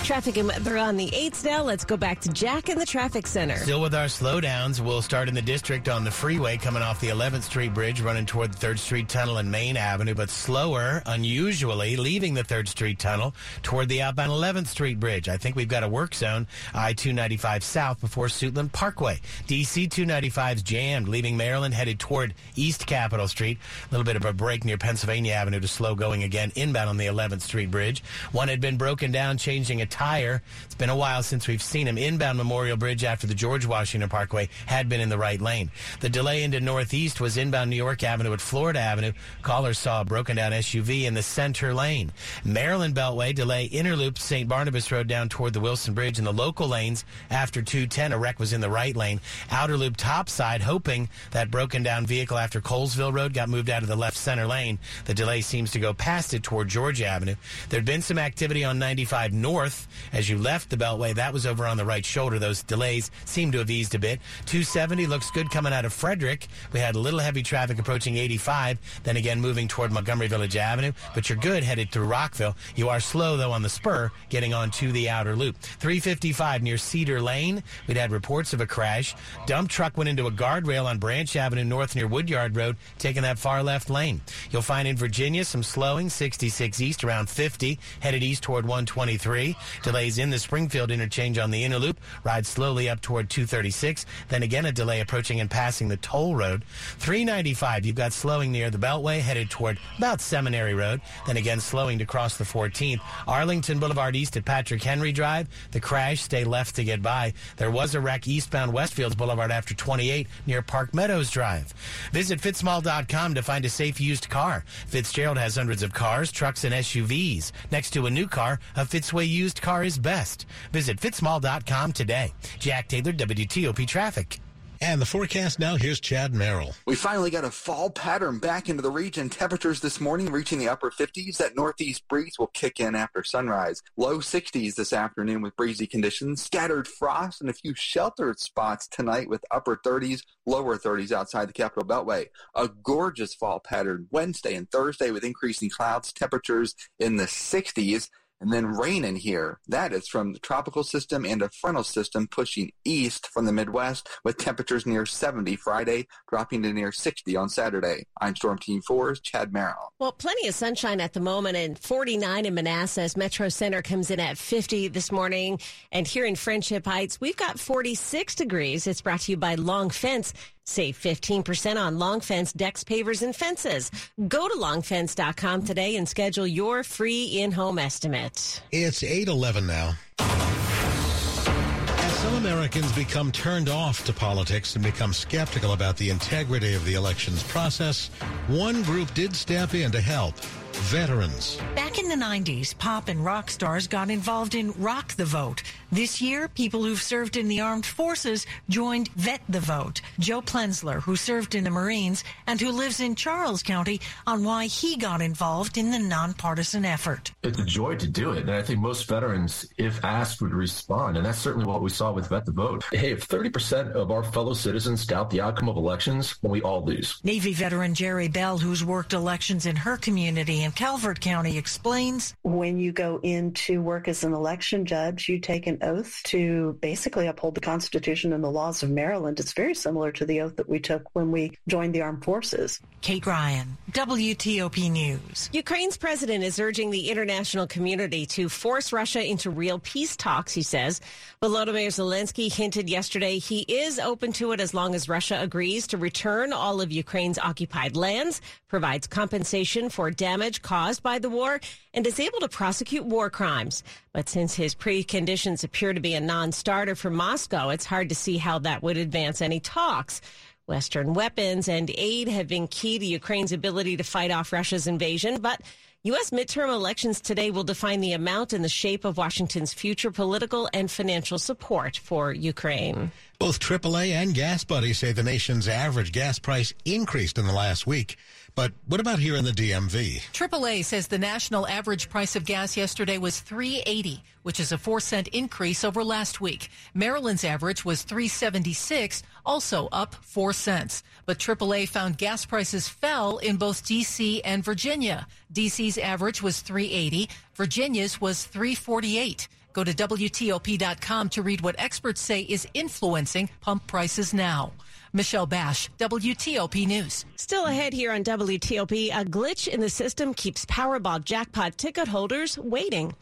Traffic 0.06 0.36
and 0.36 0.46
weather 0.46 0.78
on 0.78 0.96
the 0.96 1.08
8s 1.08 1.44
now. 1.44 1.64
Let's 1.64 1.84
go 1.84 1.96
back 1.96 2.20
to 2.20 2.28
Jack 2.28 2.68
in 2.68 2.78
the 2.78 2.86
traffic 2.86 3.26
center. 3.26 3.56
Still 3.56 3.80
with 3.80 3.92
our 3.92 4.04
slowdowns, 4.04 4.78
we'll 4.78 5.02
start 5.02 5.28
in 5.28 5.34
the 5.34 5.42
district 5.42 5.88
on 5.88 6.04
the 6.04 6.12
freeway 6.12 6.56
coming 6.56 6.80
off 6.80 7.00
the 7.00 7.08
11th 7.08 7.42
Street 7.42 7.74
Bridge, 7.74 8.00
running 8.00 8.24
toward 8.24 8.52
the 8.52 8.66
3rd 8.66 8.78
Street 8.78 9.08
Tunnel 9.08 9.38
and 9.38 9.50
Main 9.50 9.76
Avenue, 9.76 10.14
but 10.14 10.30
slower, 10.30 11.02
unusually, 11.06 11.96
leaving 11.96 12.34
the 12.34 12.44
3rd 12.44 12.68
Street 12.68 13.00
Tunnel 13.00 13.34
toward 13.64 13.88
the 13.88 14.00
outbound 14.00 14.30
11th 14.30 14.68
Street 14.68 15.00
Bridge. 15.00 15.28
I 15.28 15.38
think 15.38 15.56
we've 15.56 15.66
got 15.66 15.82
a 15.82 15.88
work 15.88 16.14
zone, 16.14 16.46
I-295 16.72 17.64
south 17.64 18.00
before 18.00 18.28
Suitland 18.28 18.70
Parkway. 18.70 19.18
DC 19.48 19.88
295's 19.88 20.62
jammed, 20.62 21.08
leaving 21.08 21.36
Maryland 21.36 21.74
headed 21.74 21.98
toward 21.98 22.32
East 22.54 22.86
Capitol 22.86 23.26
Street. 23.26 23.58
A 23.58 23.90
little 23.90 24.04
bit 24.04 24.14
of 24.14 24.24
a 24.24 24.32
break 24.32 24.64
near 24.64 24.78
Pennsylvania 24.78 25.32
Avenue 25.32 25.58
to 25.58 25.66
slow 25.66 25.96
going 25.96 26.22
again 26.22 26.52
inbound 26.54 26.90
on 26.90 26.96
the 26.96 27.06
11th 27.06 27.40
Street 27.40 27.72
Bridge. 27.72 28.04
One 28.30 28.46
had 28.46 28.60
been 28.60 28.76
broken 28.76 29.10
down, 29.10 29.36
changing 29.36 29.82
a 29.82 29.95
tire. 29.96 30.42
It's 30.66 30.74
been 30.74 30.90
a 30.90 30.96
while 30.96 31.22
since 31.22 31.48
we've 31.48 31.62
seen 31.62 31.88
him. 31.88 31.96
Inbound 31.96 32.36
Memorial 32.36 32.76
Bridge 32.76 33.02
after 33.02 33.26
the 33.26 33.34
George 33.34 33.64
Washington 33.64 34.10
Parkway 34.10 34.50
had 34.66 34.90
been 34.90 35.00
in 35.00 35.08
the 35.08 35.16
right 35.16 35.40
lane. 35.40 35.70
The 36.00 36.10
delay 36.10 36.42
into 36.42 36.60
Northeast 36.60 37.18
was 37.18 37.38
inbound 37.38 37.70
New 37.70 37.76
York 37.76 38.02
Avenue 38.02 38.34
at 38.34 38.42
Florida 38.42 38.78
Avenue. 38.78 39.12
Callers 39.40 39.78
saw 39.78 40.02
a 40.02 40.04
broken 40.04 40.36
down 40.36 40.52
SUV 40.52 41.04
in 41.04 41.14
the 41.14 41.22
center 41.22 41.72
lane. 41.72 42.12
Maryland 42.44 42.94
Beltway 42.94 43.34
delay 43.34 43.70
Interloop 43.70 44.18
St. 44.18 44.46
Barnabas 44.46 44.92
Road 44.92 45.06
down 45.06 45.30
toward 45.30 45.54
the 45.54 45.60
Wilson 45.60 45.94
Bridge 45.94 46.18
in 46.18 46.26
the 46.26 46.32
local 46.32 46.68
lanes 46.68 47.06
after 47.30 47.62
210. 47.62 48.12
A 48.12 48.18
wreck 48.18 48.38
was 48.38 48.52
in 48.52 48.60
the 48.60 48.68
right 48.68 48.94
lane. 48.94 49.18
Outer 49.50 49.78
loop 49.78 49.96
topside 49.96 50.60
hoping 50.60 51.08
that 51.30 51.50
broken 51.50 51.82
down 51.82 52.04
vehicle 52.04 52.36
after 52.36 52.60
Colesville 52.60 53.14
Road 53.14 53.32
got 53.32 53.48
moved 53.48 53.70
out 53.70 53.80
of 53.82 53.88
the 53.88 53.96
left 53.96 54.18
center 54.18 54.46
lane. 54.46 54.78
The 55.06 55.14
delay 55.14 55.40
seems 55.40 55.70
to 55.70 55.80
go 55.80 55.94
past 55.94 56.34
it 56.34 56.42
toward 56.42 56.68
Georgia 56.68 57.06
Avenue. 57.06 57.36
There'd 57.70 57.86
been 57.86 58.02
some 58.02 58.18
activity 58.18 58.62
on 58.62 58.78
95 58.78 59.32
North 59.32 59.85
As 60.12 60.28
you 60.28 60.38
left 60.38 60.70
the 60.70 60.76
Beltway, 60.76 61.14
that 61.14 61.32
was 61.32 61.46
over 61.46 61.66
on 61.66 61.76
the 61.76 61.84
right 61.84 62.04
shoulder. 62.04 62.38
Those 62.38 62.62
delays 62.62 63.10
seem 63.24 63.52
to 63.52 63.58
have 63.58 63.70
eased 63.70 63.94
a 63.94 63.98
bit. 63.98 64.20
270 64.46 65.06
looks 65.06 65.30
good 65.30 65.50
coming 65.50 65.72
out 65.72 65.84
of 65.84 65.92
Frederick. 65.92 66.48
We 66.72 66.80
had 66.80 66.94
a 66.94 66.98
little 66.98 67.20
heavy 67.20 67.42
traffic 67.42 67.78
approaching 67.78 68.16
85, 68.16 68.78
then 69.04 69.16
again 69.16 69.40
moving 69.40 69.68
toward 69.68 69.92
Montgomery 69.92 70.28
Village 70.28 70.56
Avenue, 70.56 70.92
but 71.14 71.28
you're 71.28 71.38
good 71.38 71.62
headed 71.62 71.90
through 71.90 72.06
Rockville. 72.06 72.56
You 72.74 72.88
are 72.88 73.00
slow, 73.00 73.36
though, 73.36 73.52
on 73.52 73.62
the 73.62 73.68
spur 73.68 74.10
getting 74.28 74.54
on 74.54 74.70
to 74.72 74.92
the 74.92 75.08
outer 75.08 75.36
loop. 75.36 75.56
355 75.58 76.62
near 76.62 76.78
Cedar 76.78 77.20
Lane. 77.20 77.62
We'd 77.86 77.96
had 77.96 78.10
reports 78.10 78.52
of 78.52 78.60
a 78.60 78.66
crash. 78.66 79.14
Dump 79.46 79.68
truck 79.68 79.96
went 79.96 80.08
into 80.08 80.26
a 80.26 80.30
guardrail 80.30 80.84
on 80.84 80.98
Branch 80.98 81.34
Avenue 81.36 81.64
North 81.64 81.94
near 81.96 82.06
Woodyard 82.06 82.56
Road, 82.56 82.76
taking 82.98 83.22
that 83.22 83.38
far 83.38 83.62
left 83.62 83.90
lane. 83.90 84.20
You'll 84.50 84.62
find 84.62 84.88
in 84.88 84.96
Virginia 84.96 85.44
some 85.44 85.62
slowing, 85.62 86.08
66 86.08 86.80
east 86.80 87.04
around 87.04 87.28
50, 87.28 87.78
headed 88.00 88.22
east 88.22 88.42
toward 88.42 88.64
123. 88.64 89.56
Delays 89.82 90.18
in 90.18 90.30
the 90.30 90.38
Springfield 90.38 90.90
interchange 90.90 91.38
on 91.38 91.50
the 91.50 91.64
inner 91.64 91.78
loop. 91.78 92.00
Ride 92.24 92.46
slowly 92.46 92.88
up 92.88 93.00
toward 93.00 93.30
236. 93.30 94.06
Then 94.28 94.42
again, 94.42 94.66
a 94.66 94.72
delay 94.72 95.00
approaching 95.00 95.40
and 95.40 95.50
passing 95.50 95.88
the 95.88 95.96
toll 95.98 96.34
road. 96.34 96.64
395, 96.98 97.86
you've 97.86 97.96
got 97.96 98.12
slowing 98.12 98.52
near 98.52 98.70
the 98.70 98.78
Beltway, 98.78 99.20
headed 99.20 99.50
toward 99.50 99.78
about 99.98 100.20
Seminary 100.20 100.74
Road. 100.74 101.00
Then 101.26 101.36
again, 101.36 101.60
slowing 101.60 101.98
to 101.98 102.06
cross 102.06 102.36
the 102.36 102.44
14th. 102.44 103.00
Arlington 103.26 103.78
Boulevard 103.78 104.16
east 104.16 104.36
at 104.36 104.44
Patrick 104.44 104.82
Henry 104.82 105.12
Drive. 105.12 105.48
The 105.72 105.80
crash, 105.80 106.22
stay 106.22 106.44
left 106.44 106.76
to 106.76 106.84
get 106.84 107.02
by. 107.02 107.32
There 107.56 107.70
was 107.70 107.94
a 107.94 108.00
wreck 108.00 108.26
eastbound 108.26 108.72
Westfields 108.72 109.16
Boulevard 109.16 109.50
after 109.50 109.74
28 109.74 110.26
near 110.46 110.62
Park 110.62 110.94
Meadows 110.94 111.30
Drive. 111.30 111.72
Visit 112.12 112.40
fitzmall.com 112.40 113.34
to 113.34 113.42
find 113.42 113.64
a 113.64 113.68
safe 113.68 114.00
used 114.00 114.28
car. 114.28 114.64
Fitzgerald 114.86 115.38
has 115.38 115.56
hundreds 115.56 115.82
of 115.82 115.92
cars, 115.92 116.32
trucks, 116.32 116.64
and 116.64 116.74
SUVs. 116.74 117.52
Next 117.70 117.90
to 117.90 118.06
a 118.06 118.10
new 118.10 118.26
car, 118.26 118.58
a 118.76 118.84
Fitzway 118.84 119.28
used 119.28 119.60
car 119.60 119.65
is 119.66 119.98
best. 119.98 120.46
Visit 120.72 120.98
fitzmall.com 120.98 121.92
today. 121.92 122.32
Jack 122.58 122.88
Taylor, 122.88 123.12
WTOP 123.12 123.86
Traffic. 123.86 124.40
And 124.80 125.00
the 125.00 125.06
forecast 125.06 125.58
now, 125.58 125.76
here's 125.76 126.00
Chad 126.00 126.34
Merrill. 126.34 126.74
We 126.86 126.96
finally 126.96 127.30
got 127.30 127.44
a 127.44 127.50
fall 127.50 127.88
pattern 127.90 128.38
back 128.38 128.68
into 128.68 128.82
the 128.82 128.90
region. 128.90 129.30
Temperatures 129.30 129.80
this 129.80 130.00
morning 130.00 130.30
reaching 130.30 130.58
the 130.58 130.68
upper 130.68 130.90
50s. 130.90 131.38
That 131.38 131.56
northeast 131.56 132.06
breeze 132.08 132.38
will 132.38 132.48
kick 132.48 132.78
in 132.78 132.94
after 132.94 133.24
sunrise. 133.24 133.82
Low 133.96 134.18
60s 134.18 134.74
this 134.74 134.92
afternoon 134.92 135.40
with 135.40 135.56
breezy 135.56 135.86
conditions. 135.86 136.42
Scattered 136.42 136.86
frost 136.86 137.40
and 137.40 137.48
a 137.48 137.54
few 137.54 137.74
sheltered 137.74 138.38
spots 138.38 138.86
tonight 138.86 139.30
with 139.30 139.44
upper 139.50 139.76
30s, 139.76 140.22
lower 140.44 140.76
30s 140.76 141.10
outside 141.12 141.48
the 141.48 141.54
Capital 141.54 141.88
Beltway. 141.88 142.26
A 142.54 142.68
gorgeous 142.68 143.34
fall 143.34 143.60
pattern 143.60 144.08
Wednesday 144.10 144.54
and 144.54 144.70
Thursday 144.70 145.10
with 145.10 145.24
increasing 145.24 145.70
clouds. 145.70 146.12
Temperatures 146.12 146.74
in 146.98 147.16
the 147.16 147.24
60s 147.24 148.10
and 148.40 148.52
then 148.52 148.66
rain 148.66 149.04
in 149.04 149.16
here. 149.16 149.58
That 149.68 149.92
is 149.92 150.08
from 150.08 150.32
the 150.32 150.38
tropical 150.38 150.84
system 150.84 151.24
and 151.24 151.42
a 151.42 151.50
frontal 151.50 151.84
system 151.84 152.28
pushing 152.28 152.72
east 152.84 153.28
from 153.28 153.44
the 153.44 153.52
Midwest 153.52 154.08
with 154.24 154.36
temperatures 154.36 154.86
near 154.86 155.06
70 155.06 155.56
Friday, 155.56 156.06
dropping 156.28 156.62
to 156.62 156.72
near 156.72 156.92
60 156.92 157.36
on 157.36 157.48
Saturday. 157.48 158.04
I'm 158.20 158.36
Storm 158.36 158.58
Team 158.58 158.82
4's 158.82 159.20
Chad 159.20 159.52
Merrill. 159.52 159.92
Well, 159.98 160.12
plenty 160.12 160.48
of 160.48 160.54
sunshine 160.54 161.00
at 161.00 161.12
the 161.12 161.20
moment 161.20 161.56
and 161.56 161.78
49 161.78 162.46
in 162.46 162.54
Manassas. 162.54 163.16
Metro 163.16 163.48
Center 163.48 163.82
comes 163.82 164.10
in 164.10 164.20
at 164.20 164.38
50 164.38 164.88
this 164.88 165.10
morning. 165.10 165.58
And 165.92 166.06
here 166.06 166.26
in 166.26 166.36
Friendship 166.36 166.86
Heights, 166.86 167.20
we've 167.20 167.36
got 167.36 167.58
46 167.58 168.34
degrees. 168.34 168.86
It's 168.86 169.00
brought 169.00 169.20
to 169.20 169.32
you 169.32 169.36
by 169.36 169.54
Long 169.54 169.90
Fence. 169.90 170.32
Save 170.66 170.98
15% 170.98 171.76
on 171.76 171.98
long 171.98 172.20
fence 172.20 172.52
decks, 172.52 172.82
pavers, 172.82 173.22
and 173.22 173.34
fences. 173.34 173.90
Go 174.28 174.48
to 174.48 174.54
longfence.com 174.54 175.62
today 175.62 175.96
and 175.96 176.08
schedule 176.08 176.46
your 176.46 176.82
free 176.82 177.40
in-home 177.40 177.78
estimate. 177.78 178.62
It's 178.72 179.02
811 179.04 179.66
now. 179.66 179.94
As 180.18 182.12
some 182.18 182.34
Americans 182.34 182.90
become 182.92 183.30
turned 183.30 183.68
off 183.68 184.04
to 184.06 184.12
politics 184.12 184.74
and 184.74 184.84
become 184.84 185.12
skeptical 185.12 185.72
about 185.72 185.96
the 185.96 186.10
integrity 186.10 186.74
of 186.74 186.84
the 186.84 186.94
elections 186.94 187.44
process, 187.44 188.10
one 188.48 188.82
group 188.82 189.14
did 189.14 189.36
step 189.36 189.74
in 189.74 189.92
to 189.92 190.00
help 190.00 190.34
veterans. 190.76 191.58
Back 191.74 191.98
in 191.98 192.08
the 192.08 192.14
90s, 192.14 192.76
pop 192.78 193.08
and 193.08 193.24
rock 193.24 193.50
stars 193.50 193.86
got 193.86 194.10
involved 194.10 194.54
in 194.54 194.72
Rock 194.72 195.14
the 195.14 195.24
Vote. 195.24 195.62
This 195.90 196.20
year, 196.20 196.48
people 196.48 196.84
who've 196.84 197.00
served 197.00 197.36
in 197.36 197.48
the 197.48 197.60
armed 197.60 197.86
forces 197.86 198.46
joined 198.68 199.08
Vet 199.16 199.40
the 199.48 199.60
Vote. 199.60 200.00
Joe 200.18 200.42
Plensler, 200.42 201.00
who 201.00 201.16
served 201.16 201.54
in 201.54 201.64
the 201.64 201.70
Marines 201.70 202.24
and 202.46 202.60
who 202.60 202.70
lives 202.70 203.00
in 203.00 203.14
Charles 203.14 203.62
County, 203.62 204.00
on 204.26 204.44
why 204.44 204.66
he 204.66 204.96
got 204.96 205.22
involved 205.22 205.78
in 205.78 205.90
the 205.90 205.98
nonpartisan 205.98 206.84
effort. 206.84 207.32
It's 207.42 207.58
a 207.58 207.64
joy 207.64 207.96
to 207.96 208.06
do 208.06 208.32
it, 208.32 208.42
and 208.42 208.50
I 208.50 208.62
think 208.62 208.80
most 208.80 209.08
veterans, 209.08 209.66
if 209.78 210.04
asked, 210.04 210.42
would 210.42 210.52
respond, 210.52 211.16
and 211.16 211.24
that's 211.24 211.38
certainly 211.38 211.66
what 211.66 211.82
we 211.82 211.90
saw 211.90 212.12
with 212.12 212.28
Vet 212.28 212.44
the 212.44 212.52
Vote. 212.52 212.84
Hey, 212.92 213.12
if 213.12 213.26
30% 213.28 213.92
of 213.92 214.10
our 214.10 214.22
fellow 214.22 214.54
citizens 214.54 215.06
doubt 215.06 215.30
the 215.30 215.40
outcome 215.40 215.68
of 215.68 215.76
elections, 215.76 216.36
well, 216.42 216.52
we 216.52 216.62
all 216.62 216.84
lose. 216.84 217.20
Navy 217.24 217.54
veteran 217.54 217.94
Jerry 217.94 218.28
Bell, 218.28 218.58
who's 218.58 218.84
worked 218.84 219.12
elections 219.12 219.66
in 219.66 219.76
her 219.76 219.96
community 219.96 220.65
in 220.66 220.72
Calvert 220.72 221.20
County, 221.20 221.56
explains. 221.56 222.34
When 222.42 222.78
you 222.78 222.90
go 222.90 223.20
in 223.22 223.52
to 223.52 223.80
work 223.80 224.08
as 224.08 224.24
an 224.24 224.32
election 224.32 224.84
judge, 224.84 225.28
you 225.28 225.38
take 225.38 225.68
an 225.68 225.78
oath 225.80 226.20
to 226.24 226.76
basically 226.82 227.28
uphold 227.28 227.54
the 227.54 227.60
Constitution 227.60 228.32
and 228.32 228.42
the 228.42 228.50
laws 228.50 228.82
of 228.82 228.90
Maryland. 228.90 229.38
It's 229.38 229.52
very 229.52 229.74
similar 229.74 230.10
to 230.12 230.26
the 230.26 230.40
oath 230.40 230.56
that 230.56 230.68
we 230.68 230.80
took 230.80 231.04
when 231.12 231.30
we 231.30 231.52
joined 231.68 231.94
the 231.94 232.02
armed 232.02 232.24
forces. 232.24 232.80
Kate 233.00 233.24
Ryan, 233.24 233.76
WTOP 233.92 234.90
News. 234.90 235.48
Ukraine's 235.52 235.96
president 235.96 236.42
is 236.42 236.58
urging 236.58 236.90
the 236.90 237.10
international 237.10 237.68
community 237.68 238.26
to 238.26 238.48
force 238.48 238.92
Russia 238.92 239.24
into 239.24 239.50
real 239.50 239.78
peace 239.78 240.16
talks, 240.16 240.52
he 240.52 240.62
says. 240.62 241.00
Volodymyr 241.42 241.88
Zelensky 241.88 242.50
hinted 242.50 242.88
yesterday 242.88 243.38
he 243.38 243.60
is 243.68 243.98
open 243.98 244.32
to 244.32 244.52
it 244.52 244.60
as 244.60 244.72
long 244.72 244.94
as 244.94 245.06
Russia 245.06 245.38
agrees 245.38 245.86
to 245.86 245.98
return 245.98 246.50
all 246.50 246.80
of 246.80 246.90
Ukraine's 246.90 247.38
occupied 247.38 247.94
lands, 247.94 248.40
provides 248.68 249.06
compensation 249.06 249.90
for 249.90 250.10
damage 250.10 250.62
caused 250.62 251.02
by 251.02 251.18
the 251.18 251.28
war, 251.28 251.60
and 251.92 252.06
is 252.06 252.18
able 252.18 252.40
to 252.40 252.48
prosecute 252.48 253.04
war 253.04 253.28
crimes. 253.28 253.84
But 254.14 254.30
since 254.30 254.54
his 254.54 254.74
preconditions 254.74 255.62
appear 255.62 255.92
to 255.92 256.00
be 256.00 256.14
a 256.14 256.20
non-starter 256.22 256.94
for 256.94 257.10
Moscow, 257.10 257.68
it's 257.68 257.84
hard 257.84 258.08
to 258.08 258.14
see 258.14 258.38
how 258.38 258.58
that 258.60 258.82
would 258.82 258.96
advance 258.96 259.42
any 259.42 259.60
talks. 259.60 260.22
Western 260.66 261.12
weapons 261.12 261.68
and 261.68 261.90
aid 261.98 262.28
have 262.28 262.48
been 262.48 262.66
key 262.66 262.98
to 262.98 263.04
Ukraine's 263.04 263.52
ability 263.52 263.98
to 263.98 264.04
fight 264.04 264.30
off 264.30 264.54
Russia's 264.54 264.86
invasion, 264.86 265.42
but 265.42 265.60
U.S. 266.06 266.30
midterm 266.30 266.68
elections 266.72 267.20
today 267.20 267.50
will 267.50 267.64
define 267.64 267.98
the 267.98 268.12
amount 268.12 268.52
and 268.52 268.64
the 268.64 268.68
shape 268.68 269.04
of 269.04 269.16
Washington's 269.16 269.74
future 269.74 270.12
political 270.12 270.68
and 270.72 270.88
financial 270.88 271.36
support 271.36 271.96
for 271.96 272.32
Ukraine. 272.32 273.10
Both 273.40 273.58
AAA 273.58 274.10
and 274.10 274.32
Gas 274.32 274.62
Buddy 274.62 274.92
say 274.92 275.10
the 275.10 275.24
nation's 275.24 275.66
average 275.66 276.12
gas 276.12 276.38
price 276.38 276.72
increased 276.84 277.38
in 277.38 277.46
the 277.48 277.52
last 277.52 277.88
week. 277.88 278.18
But 278.56 278.72
what 278.86 279.00
about 279.00 279.18
here 279.18 279.36
in 279.36 279.44
the 279.44 279.50
DMV? 279.50 280.32
AAA 280.32 280.82
says 280.82 281.08
the 281.08 281.18
national 281.18 281.66
average 281.66 282.08
price 282.08 282.36
of 282.36 282.46
gas 282.46 282.74
yesterday 282.74 283.18
was 283.18 283.40
380, 283.40 284.24
which 284.44 284.58
is 284.58 284.72
a 284.72 284.78
4 284.78 284.98
cent 284.98 285.28
increase 285.28 285.84
over 285.84 286.02
last 286.02 286.40
week. 286.40 286.70
Maryland's 286.94 287.44
average 287.44 287.84
was 287.84 288.02
376, 288.02 289.22
also 289.44 289.90
up 289.92 290.14
4 290.14 290.54
cents. 290.54 291.02
But 291.26 291.38
AAA 291.38 291.86
found 291.86 292.16
gas 292.16 292.46
prices 292.46 292.88
fell 292.88 293.36
in 293.36 293.56
both 293.56 293.84
DC 293.84 294.40
and 294.42 294.64
Virginia. 294.64 295.26
DC's 295.52 295.98
average 295.98 296.42
was 296.42 296.60
380, 296.60 297.28
Virginia's 297.56 298.22
was 298.22 298.46
348. 298.46 299.48
Go 299.74 299.84
to 299.84 299.92
WTOP.com 299.92 301.28
to 301.28 301.42
read 301.42 301.60
what 301.60 301.76
experts 301.78 302.22
say 302.22 302.40
is 302.40 302.66
influencing 302.72 303.50
pump 303.60 303.86
prices 303.86 304.32
now. 304.32 304.72
Michelle 305.16 305.46
Bash, 305.46 305.90
WTOP 305.98 306.86
News. 306.86 307.24
Still 307.36 307.64
ahead 307.64 307.94
here 307.94 308.12
on 308.12 308.22
WTOP, 308.22 309.08
a 309.08 309.24
glitch 309.24 309.66
in 309.66 309.80
the 309.80 309.88
system 309.88 310.34
keeps 310.34 310.66
Powerball 310.66 311.24
jackpot 311.24 311.78
ticket 311.78 312.06
holders 312.06 312.58
waiting. 312.58 313.14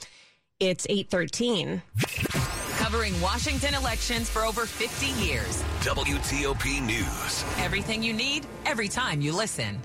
It's 0.59 0.87
813. 0.91 1.81
Covering 2.79 3.19
Washington 3.21 3.75
elections 3.75 4.29
for 4.29 4.45
over 4.45 4.67
50 4.67 5.07
years. 5.25 5.63
WTOP 5.81 6.85
News. 6.85 7.45
Everything 7.59 8.03
you 8.03 8.13
need, 8.13 8.45
every 8.67 8.89
time 8.89 9.21
you 9.21 9.33
listen. 9.33 9.81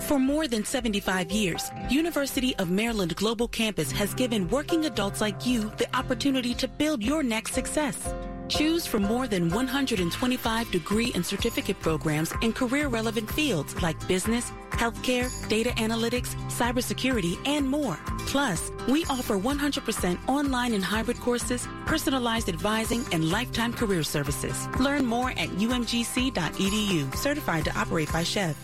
For 0.00 0.18
more 0.18 0.48
than 0.48 0.64
75 0.64 1.30
years, 1.30 1.70
University 1.88 2.56
of 2.56 2.68
Maryland 2.70 3.14
Global 3.16 3.46
Campus 3.48 3.90
has 3.92 4.12
given 4.14 4.48
working 4.48 4.86
adults 4.86 5.20
like 5.20 5.46
you 5.46 5.70
the 5.78 5.86
opportunity 5.96 6.54
to 6.54 6.66
build 6.66 7.00
your 7.02 7.22
next 7.22 7.52
success. 7.54 8.12
Choose 8.48 8.86
from 8.86 9.02
more 9.02 9.26
than 9.26 9.50
125 9.50 10.70
degree 10.70 11.12
and 11.14 11.24
certificate 11.24 11.80
programs 11.80 12.32
in 12.42 12.52
career-relevant 12.52 13.30
fields 13.30 13.80
like 13.82 13.96
business, 14.06 14.50
healthcare, 14.70 15.30
data 15.48 15.70
analytics, 15.70 16.34
cybersecurity, 16.50 17.38
and 17.46 17.68
more. 17.68 17.98
Plus, 18.26 18.70
we 18.88 19.04
offer 19.06 19.38
100% 19.38 20.18
online 20.28 20.74
and 20.74 20.84
hybrid 20.84 21.18
courses, 21.20 21.66
personalized 21.86 22.48
advising, 22.48 23.04
and 23.12 23.30
lifetime 23.30 23.72
career 23.72 24.02
services. 24.02 24.68
Learn 24.78 25.06
more 25.06 25.30
at 25.30 25.48
umgc.edu, 25.50 27.16
certified 27.16 27.64
to 27.64 27.78
operate 27.78 28.12
by 28.12 28.22
SCHEV. 28.22 28.54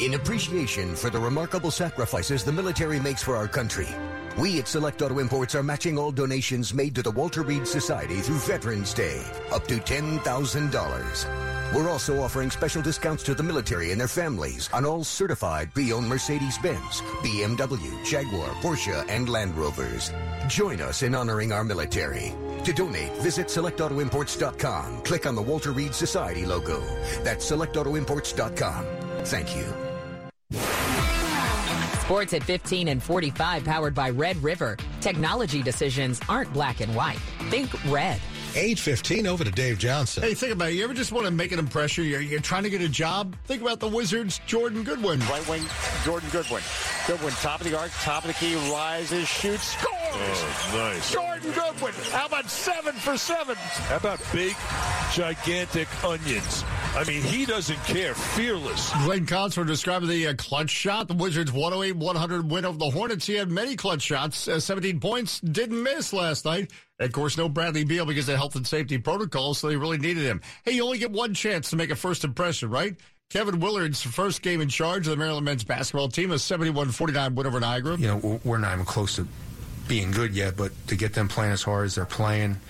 In 0.00 0.14
appreciation 0.14 0.96
for 0.96 1.08
the 1.08 1.20
remarkable 1.20 1.70
sacrifices 1.70 2.42
the 2.42 2.52
military 2.52 2.98
makes 2.98 3.22
for 3.22 3.36
our 3.36 3.46
country, 3.46 3.86
we 4.38 4.58
at 4.58 4.68
Select 4.68 5.00
Auto 5.02 5.18
Imports 5.18 5.54
are 5.54 5.62
matching 5.62 5.98
all 5.98 6.12
donations 6.12 6.74
made 6.74 6.94
to 6.94 7.02
the 7.02 7.10
Walter 7.10 7.42
Reed 7.42 7.66
Society 7.66 8.20
through 8.20 8.38
Veterans 8.38 8.92
Day, 8.94 9.22
up 9.52 9.66
to 9.68 9.76
$10,000. 9.76 11.74
We're 11.74 11.90
also 11.90 12.20
offering 12.20 12.50
special 12.50 12.82
discounts 12.82 13.22
to 13.24 13.34
the 13.34 13.42
military 13.42 13.90
and 13.92 14.00
their 14.00 14.08
families 14.08 14.68
on 14.72 14.84
all 14.84 15.02
certified 15.04 15.72
pre-owned 15.74 16.08
Mercedes-Benz, 16.08 17.00
BMW, 17.22 18.04
Jaguar, 18.04 18.48
Porsche, 18.62 19.04
and 19.08 19.28
Land 19.28 19.56
Rovers. 19.56 20.12
Join 20.48 20.80
us 20.80 21.02
in 21.02 21.14
honoring 21.14 21.52
our 21.52 21.64
military. 21.64 22.34
To 22.64 22.72
donate, 22.72 23.16
visit 23.18 23.48
selectautoimports.com. 23.48 25.02
Click 25.02 25.26
on 25.26 25.34
the 25.34 25.42
Walter 25.42 25.72
Reed 25.72 25.94
Society 25.94 26.46
logo. 26.46 26.80
That's 27.22 27.50
selectautoimports.com. 27.50 28.86
Thank 29.24 29.56
you. 29.56 29.93
Sports 32.04 32.34
at 32.34 32.42
15 32.42 32.88
and 32.88 33.02
45 33.02 33.64
powered 33.64 33.94
by 33.94 34.10
Red 34.10 34.36
River. 34.42 34.76
Technology 35.00 35.62
decisions 35.62 36.20
aren't 36.28 36.52
black 36.52 36.80
and 36.82 36.94
white. 36.94 37.16
Think 37.48 37.72
red. 37.90 38.20
815 38.54 39.26
over 39.26 39.42
to 39.42 39.50
Dave 39.50 39.78
Johnson. 39.78 40.22
Hey, 40.22 40.34
think 40.34 40.52
about 40.52 40.68
it. 40.68 40.74
You 40.74 40.84
ever 40.84 40.92
just 40.92 41.12
want 41.12 41.24
to 41.24 41.32
make 41.32 41.50
an 41.50 41.58
impression? 41.58 42.04
You're, 42.04 42.20
you're 42.20 42.40
trying 42.40 42.64
to 42.64 42.70
get 42.70 42.82
a 42.82 42.90
job? 42.90 43.34
Think 43.46 43.62
about 43.62 43.80
the 43.80 43.88
Wizards' 43.88 44.38
Jordan 44.46 44.84
Goodwin. 44.84 45.18
Right 45.20 45.48
wing, 45.48 45.62
Jordan 46.04 46.28
Goodwin. 46.30 46.62
Goodwin, 47.06 47.32
top 47.40 47.62
of 47.62 47.70
the 47.70 47.76
arc, 47.76 47.90
top 48.02 48.24
of 48.24 48.28
the 48.28 48.34
key, 48.34 48.54
rises, 48.70 49.26
shoots, 49.26 49.62
scores. 49.62 49.94
Oh, 50.12 50.70
nice. 50.74 51.10
Jordan 51.10 51.52
Goodwin. 51.52 51.94
How 52.12 52.26
about 52.26 52.50
seven 52.50 52.92
for 52.92 53.16
seven? 53.16 53.56
How 53.56 53.96
about 53.96 54.20
big, 54.30 54.54
gigantic 55.14 55.88
onions? 56.04 56.64
I 56.96 57.02
mean, 57.02 57.22
he 57.22 57.44
doesn't 57.44 57.82
care. 57.84 58.14
Fearless. 58.14 58.92
Glenn 59.04 59.26
Consor 59.26 59.64
describing 59.64 60.08
the 60.08 60.28
uh, 60.28 60.34
clutch 60.34 60.70
shot. 60.70 61.08
The 61.08 61.14
Wizards 61.14 61.50
108-100 61.50 62.48
win 62.48 62.64
over 62.64 62.78
the 62.78 62.88
Hornets. 62.88 63.26
He 63.26 63.34
had 63.34 63.50
many 63.50 63.74
clutch 63.74 64.02
shots. 64.02 64.46
Uh, 64.46 64.60
17 64.60 65.00
points. 65.00 65.40
Didn't 65.40 65.82
miss 65.82 66.12
last 66.12 66.44
night. 66.44 66.70
Of 67.00 67.10
course, 67.10 67.36
no 67.36 67.48
Bradley 67.48 67.82
Beal 67.82 68.06
because 68.06 68.28
of 68.28 68.36
health 68.36 68.54
and 68.54 68.64
safety 68.64 68.98
protocols, 68.98 69.58
so 69.58 69.68
they 69.68 69.76
really 69.76 69.98
needed 69.98 70.22
him. 70.22 70.40
Hey, 70.64 70.72
you 70.72 70.84
only 70.84 70.98
get 70.98 71.10
one 71.10 71.34
chance 71.34 71.70
to 71.70 71.76
make 71.76 71.90
a 71.90 71.96
first 71.96 72.22
impression, 72.22 72.70
right? 72.70 72.94
Kevin 73.28 73.58
Willard's 73.58 74.00
first 74.00 74.42
game 74.42 74.60
in 74.60 74.68
charge 74.68 75.08
of 75.08 75.10
the 75.10 75.16
Maryland 75.16 75.44
men's 75.44 75.64
basketball 75.64 76.08
team, 76.08 76.30
a 76.30 76.36
71-49 76.36 77.34
win 77.34 77.46
over 77.48 77.58
Niagara. 77.58 77.96
You 77.96 78.06
know, 78.06 78.40
we're 78.44 78.58
not 78.58 78.74
even 78.74 78.84
close 78.84 79.16
to 79.16 79.26
being 79.88 80.10
good 80.10 80.34
yet, 80.34 80.56
but 80.56 80.72
to 80.88 80.96
get 80.96 81.14
them 81.14 81.28
playing 81.28 81.52
as 81.52 81.62
hard 81.62 81.86
as 81.86 81.94
they're 81.94 82.04
playing 82.04 82.60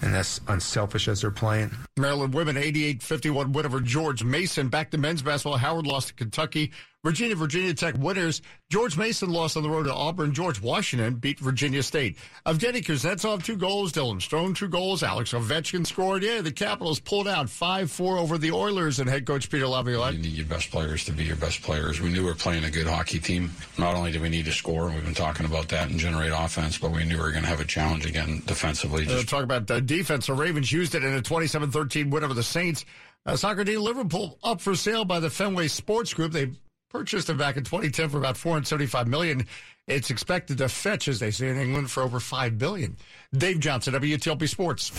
and 0.00 0.14
as 0.14 0.40
unselfish 0.48 1.08
as 1.08 1.20
they're 1.20 1.30
playing. 1.30 1.70
Maryland 1.96 2.34
women 2.34 2.56
88-51 2.56 3.52
win 3.52 3.66
over 3.66 3.80
George 3.80 4.24
Mason. 4.24 4.68
Back 4.68 4.90
to 4.90 4.98
men's 4.98 5.22
basketball. 5.22 5.58
Howard 5.58 5.86
lost 5.86 6.08
to 6.08 6.14
Kentucky. 6.14 6.72
Virginia, 7.04 7.34
Virginia 7.34 7.74
Tech 7.74 7.96
winners. 7.98 8.42
George 8.70 8.96
Mason 8.96 9.28
lost 9.28 9.56
on 9.56 9.64
the 9.64 9.68
road 9.68 9.86
to 9.86 9.92
Auburn. 9.92 10.32
George 10.32 10.62
Washington 10.62 11.16
beat 11.16 11.40
Virginia 11.40 11.82
State. 11.82 12.16
Evgeny 12.46 12.80
Kuznetsov, 12.80 13.42
two 13.42 13.56
goals. 13.56 13.92
Dylan 13.92 14.18
Strome, 14.18 14.56
two 14.56 14.68
goals. 14.68 15.02
Alex 15.02 15.32
Ovechkin 15.32 15.84
scored. 15.84 16.22
Yeah, 16.22 16.42
the 16.42 16.52
Capitals 16.52 17.00
pulled 17.00 17.26
out 17.26 17.46
5-4 17.46 18.20
over 18.20 18.38
the 18.38 18.52
Oilers 18.52 19.00
and 19.00 19.10
head 19.10 19.26
coach 19.26 19.50
Peter 19.50 19.66
Laviolette. 19.66 20.14
You 20.14 20.20
need 20.20 20.32
your 20.32 20.46
best 20.46 20.70
players 20.70 21.04
to 21.06 21.12
be 21.12 21.24
your 21.24 21.34
best 21.34 21.62
players. 21.62 22.00
We 22.00 22.08
knew 22.08 22.22
we 22.22 22.28
were 22.28 22.36
playing 22.36 22.62
a 22.62 22.70
good 22.70 22.86
hockey 22.86 23.18
team. 23.18 23.50
Not 23.78 23.96
only 23.96 24.12
did 24.12 24.22
we 24.22 24.28
need 24.28 24.44
to 24.44 24.52
score, 24.52 24.86
and 24.86 24.94
we've 24.94 25.04
been 25.04 25.12
talking 25.12 25.44
about 25.44 25.68
that, 25.70 25.90
and 25.90 25.98
generate 25.98 26.32
offense, 26.32 26.78
but 26.78 26.92
we 26.92 27.04
knew 27.04 27.16
we 27.16 27.22
were 27.22 27.32
going 27.32 27.42
to 27.42 27.50
have 27.50 27.60
a 27.60 27.64
challenge 27.64 28.06
again 28.06 28.44
defensively. 28.46 29.06
Just... 29.06 29.26
Uh, 29.26 29.36
talk 29.38 29.42
about 29.42 29.68
uh, 29.68 29.80
defense. 29.80 30.28
The 30.28 30.34
Ravens 30.34 30.70
used 30.70 30.94
it 30.94 31.02
in 31.02 31.14
a 31.14 31.20
27-13 31.20 32.12
win 32.12 32.22
over 32.22 32.32
the 32.32 32.44
Saints. 32.44 32.84
Uh, 33.26 33.34
soccer 33.34 33.64
team 33.64 33.80
Liverpool 33.80 34.38
up 34.44 34.60
for 34.60 34.76
sale 34.76 35.04
by 35.04 35.18
the 35.18 35.30
Fenway 35.30 35.66
Sports 35.66 36.14
Group. 36.14 36.30
They 36.30 36.52
purchased 36.92 37.26
them 37.26 37.38
back 37.38 37.56
in 37.56 37.64
2010 37.64 38.10
for 38.10 38.18
about 38.18 38.36
475 38.36 39.08
million. 39.08 39.46
It's 39.88 40.10
expected 40.10 40.58
to 40.58 40.68
fetch, 40.68 41.08
as 41.08 41.18
they 41.18 41.30
say 41.30 41.48
in 41.48 41.56
England, 41.56 41.90
for 41.90 42.02
over 42.02 42.20
five 42.20 42.58
billion. 42.58 42.96
Dave 43.32 43.58
Johnson, 43.58 43.94
WTOP 43.94 44.48
Sports. 44.48 44.90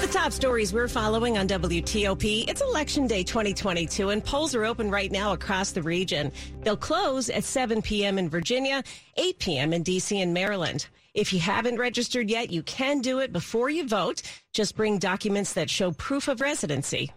The 0.00 0.08
top 0.08 0.32
stories 0.32 0.72
we're 0.72 0.88
following 0.88 1.38
on 1.38 1.46
WTOP. 1.46 2.44
It's 2.48 2.60
Election 2.60 3.06
Day 3.06 3.22
2022, 3.22 4.10
and 4.10 4.22
polls 4.22 4.54
are 4.54 4.64
open 4.64 4.90
right 4.90 5.10
now 5.10 5.32
across 5.32 5.70
the 5.70 5.82
region. 5.82 6.32
They'll 6.62 6.76
close 6.76 7.30
at 7.30 7.44
7 7.44 7.80
p.m. 7.80 8.18
in 8.18 8.28
Virginia, 8.28 8.82
8 9.16 9.38
p.m. 9.38 9.72
in 9.72 9.84
D.C. 9.84 10.20
and 10.20 10.34
Maryland. 10.34 10.88
If 11.14 11.32
you 11.32 11.38
haven't 11.38 11.78
registered 11.78 12.28
yet, 12.28 12.50
you 12.50 12.62
can 12.64 13.00
do 13.00 13.20
it 13.20 13.32
before 13.32 13.70
you 13.70 13.86
vote. 13.86 14.22
Just 14.52 14.76
bring 14.76 14.98
documents 14.98 15.52
that 15.52 15.70
show 15.70 15.92
proof 15.92 16.26
of 16.26 16.40
residency. 16.40 17.12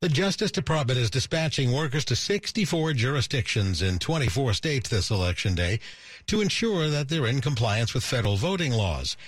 The 0.00 0.08
Justice 0.08 0.50
Department 0.50 0.98
is 0.98 1.10
dispatching 1.10 1.72
workers 1.72 2.06
to 2.06 2.16
64 2.16 2.94
jurisdictions 2.94 3.82
in 3.82 3.98
24 3.98 4.54
states 4.54 4.88
this 4.88 5.10
election 5.10 5.54
day 5.54 5.78
to 6.24 6.40
ensure 6.40 6.88
that 6.88 7.10
they're 7.10 7.26
in 7.26 7.42
compliance 7.42 7.92
with 7.92 8.02
federal 8.02 8.36
voting 8.36 8.72
laws. 8.72 9.18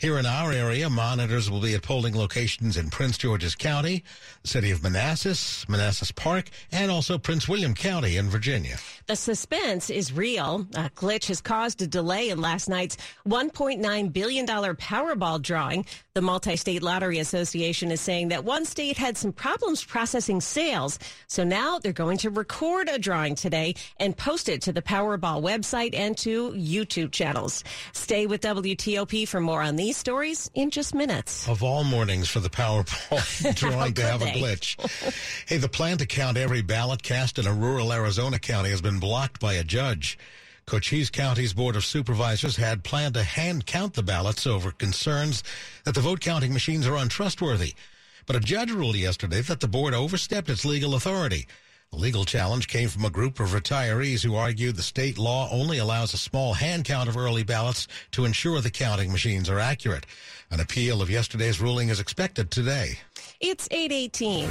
Here 0.00 0.18
in 0.18 0.24
our 0.24 0.50
area, 0.50 0.88
monitors 0.88 1.50
will 1.50 1.60
be 1.60 1.74
at 1.74 1.82
polling 1.82 2.16
locations 2.16 2.78
in 2.78 2.88
Prince 2.88 3.18
George's 3.18 3.54
County, 3.54 4.02
the 4.40 4.48
city 4.48 4.70
of 4.70 4.82
Manassas, 4.82 5.68
Manassas 5.68 6.10
Park, 6.10 6.48
and 6.72 6.90
also 6.90 7.18
Prince 7.18 7.46
William 7.46 7.74
County 7.74 8.16
in 8.16 8.30
Virginia. 8.30 8.78
The 9.06 9.16
suspense 9.16 9.90
is 9.90 10.10
real. 10.10 10.66
A 10.74 10.88
glitch 10.96 11.26
has 11.28 11.42
caused 11.42 11.82
a 11.82 11.86
delay 11.86 12.30
in 12.30 12.40
last 12.40 12.66
night's 12.68 12.96
$1.9 13.28 14.12
billion 14.12 14.46
Powerball 14.46 15.42
drawing. 15.42 15.84
The 16.14 16.22
Multi-State 16.22 16.80
Lottery 16.80 17.18
Association 17.18 17.90
is 17.90 18.00
saying 18.00 18.28
that 18.28 18.44
one 18.44 18.64
state 18.66 18.96
had 18.96 19.16
some 19.16 19.32
problems 19.32 19.82
processing 19.82 20.40
sales. 20.40 21.00
So 21.26 21.42
now 21.42 21.80
they're 21.80 21.92
going 21.92 22.18
to 22.18 22.30
record 22.30 22.88
a 22.88 23.00
drawing 23.00 23.34
today 23.34 23.74
and 23.98 24.16
post 24.16 24.48
it 24.48 24.62
to 24.62 24.72
the 24.72 24.80
Powerball 24.80 25.42
website 25.42 25.92
and 25.92 26.16
to 26.18 26.52
YouTube 26.52 27.10
channels. 27.10 27.64
Stay 27.94 28.28
with 28.28 28.42
WTOP 28.42 29.26
for 29.26 29.40
more 29.40 29.60
on 29.60 29.74
these 29.74 29.96
stories 29.96 30.48
in 30.54 30.70
just 30.70 30.94
minutes. 30.94 31.48
Of 31.48 31.64
all 31.64 31.82
mornings 31.82 32.28
for 32.28 32.38
the 32.38 32.48
Powerball 32.48 33.52
drawing 33.56 33.94
to 33.94 34.02
have 34.02 34.20
they? 34.20 34.30
a 34.30 34.34
glitch. 34.34 34.78
hey, 35.48 35.56
the 35.56 35.68
plan 35.68 35.98
to 35.98 36.06
count 36.06 36.36
every 36.36 36.62
ballot 36.62 37.02
cast 37.02 37.40
in 37.40 37.48
a 37.48 37.52
rural 37.52 37.92
Arizona 37.92 38.38
county 38.38 38.70
has 38.70 38.80
been 38.80 39.00
blocked 39.00 39.40
by 39.40 39.54
a 39.54 39.64
judge. 39.64 40.16
Cochise 40.66 41.10
County's 41.10 41.52
Board 41.52 41.76
of 41.76 41.84
Supervisors 41.84 42.56
had 42.56 42.84
planned 42.84 43.14
to 43.14 43.22
hand 43.22 43.66
count 43.66 43.94
the 43.94 44.02
ballots 44.02 44.46
over 44.46 44.70
concerns 44.70 45.42
that 45.84 45.94
the 45.94 46.00
vote 46.00 46.20
counting 46.20 46.52
machines 46.52 46.86
are 46.86 46.96
untrustworthy. 46.96 47.74
But 48.26 48.36
a 48.36 48.40
judge 48.40 48.70
ruled 48.70 48.96
yesterday 48.96 49.42
that 49.42 49.60
the 49.60 49.68
board 49.68 49.92
overstepped 49.92 50.48
its 50.48 50.64
legal 50.64 50.94
authority. 50.94 51.46
The 51.90 51.98
legal 51.98 52.24
challenge 52.24 52.66
came 52.66 52.88
from 52.88 53.04
a 53.04 53.10
group 53.10 53.38
of 53.38 53.50
retirees 53.50 54.24
who 54.24 54.34
argued 54.34 54.76
the 54.76 54.82
state 54.82 55.18
law 55.18 55.48
only 55.52 55.78
allows 55.78 56.14
a 56.14 56.18
small 56.18 56.54
hand 56.54 56.86
count 56.86 57.08
of 57.08 57.16
early 57.16 57.44
ballots 57.44 57.86
to 58.12 58.24
ensure 58.24 58.60
the 58.60 58.70
counting 58.70 59.12
machines 59.12 59.50
are 59.50 59.60
accurate. 59.60 60.06
An 60.50 60.60
appeal 60.60 61.02
of 61.02 61.10
yesterday's 61.10 61.60
ruling 61.60 61.90
is 61.90 62.00
expected 62.00 62.50
today. 62.50 62.98
It's 63.40 63.68
818. 63.70 64.48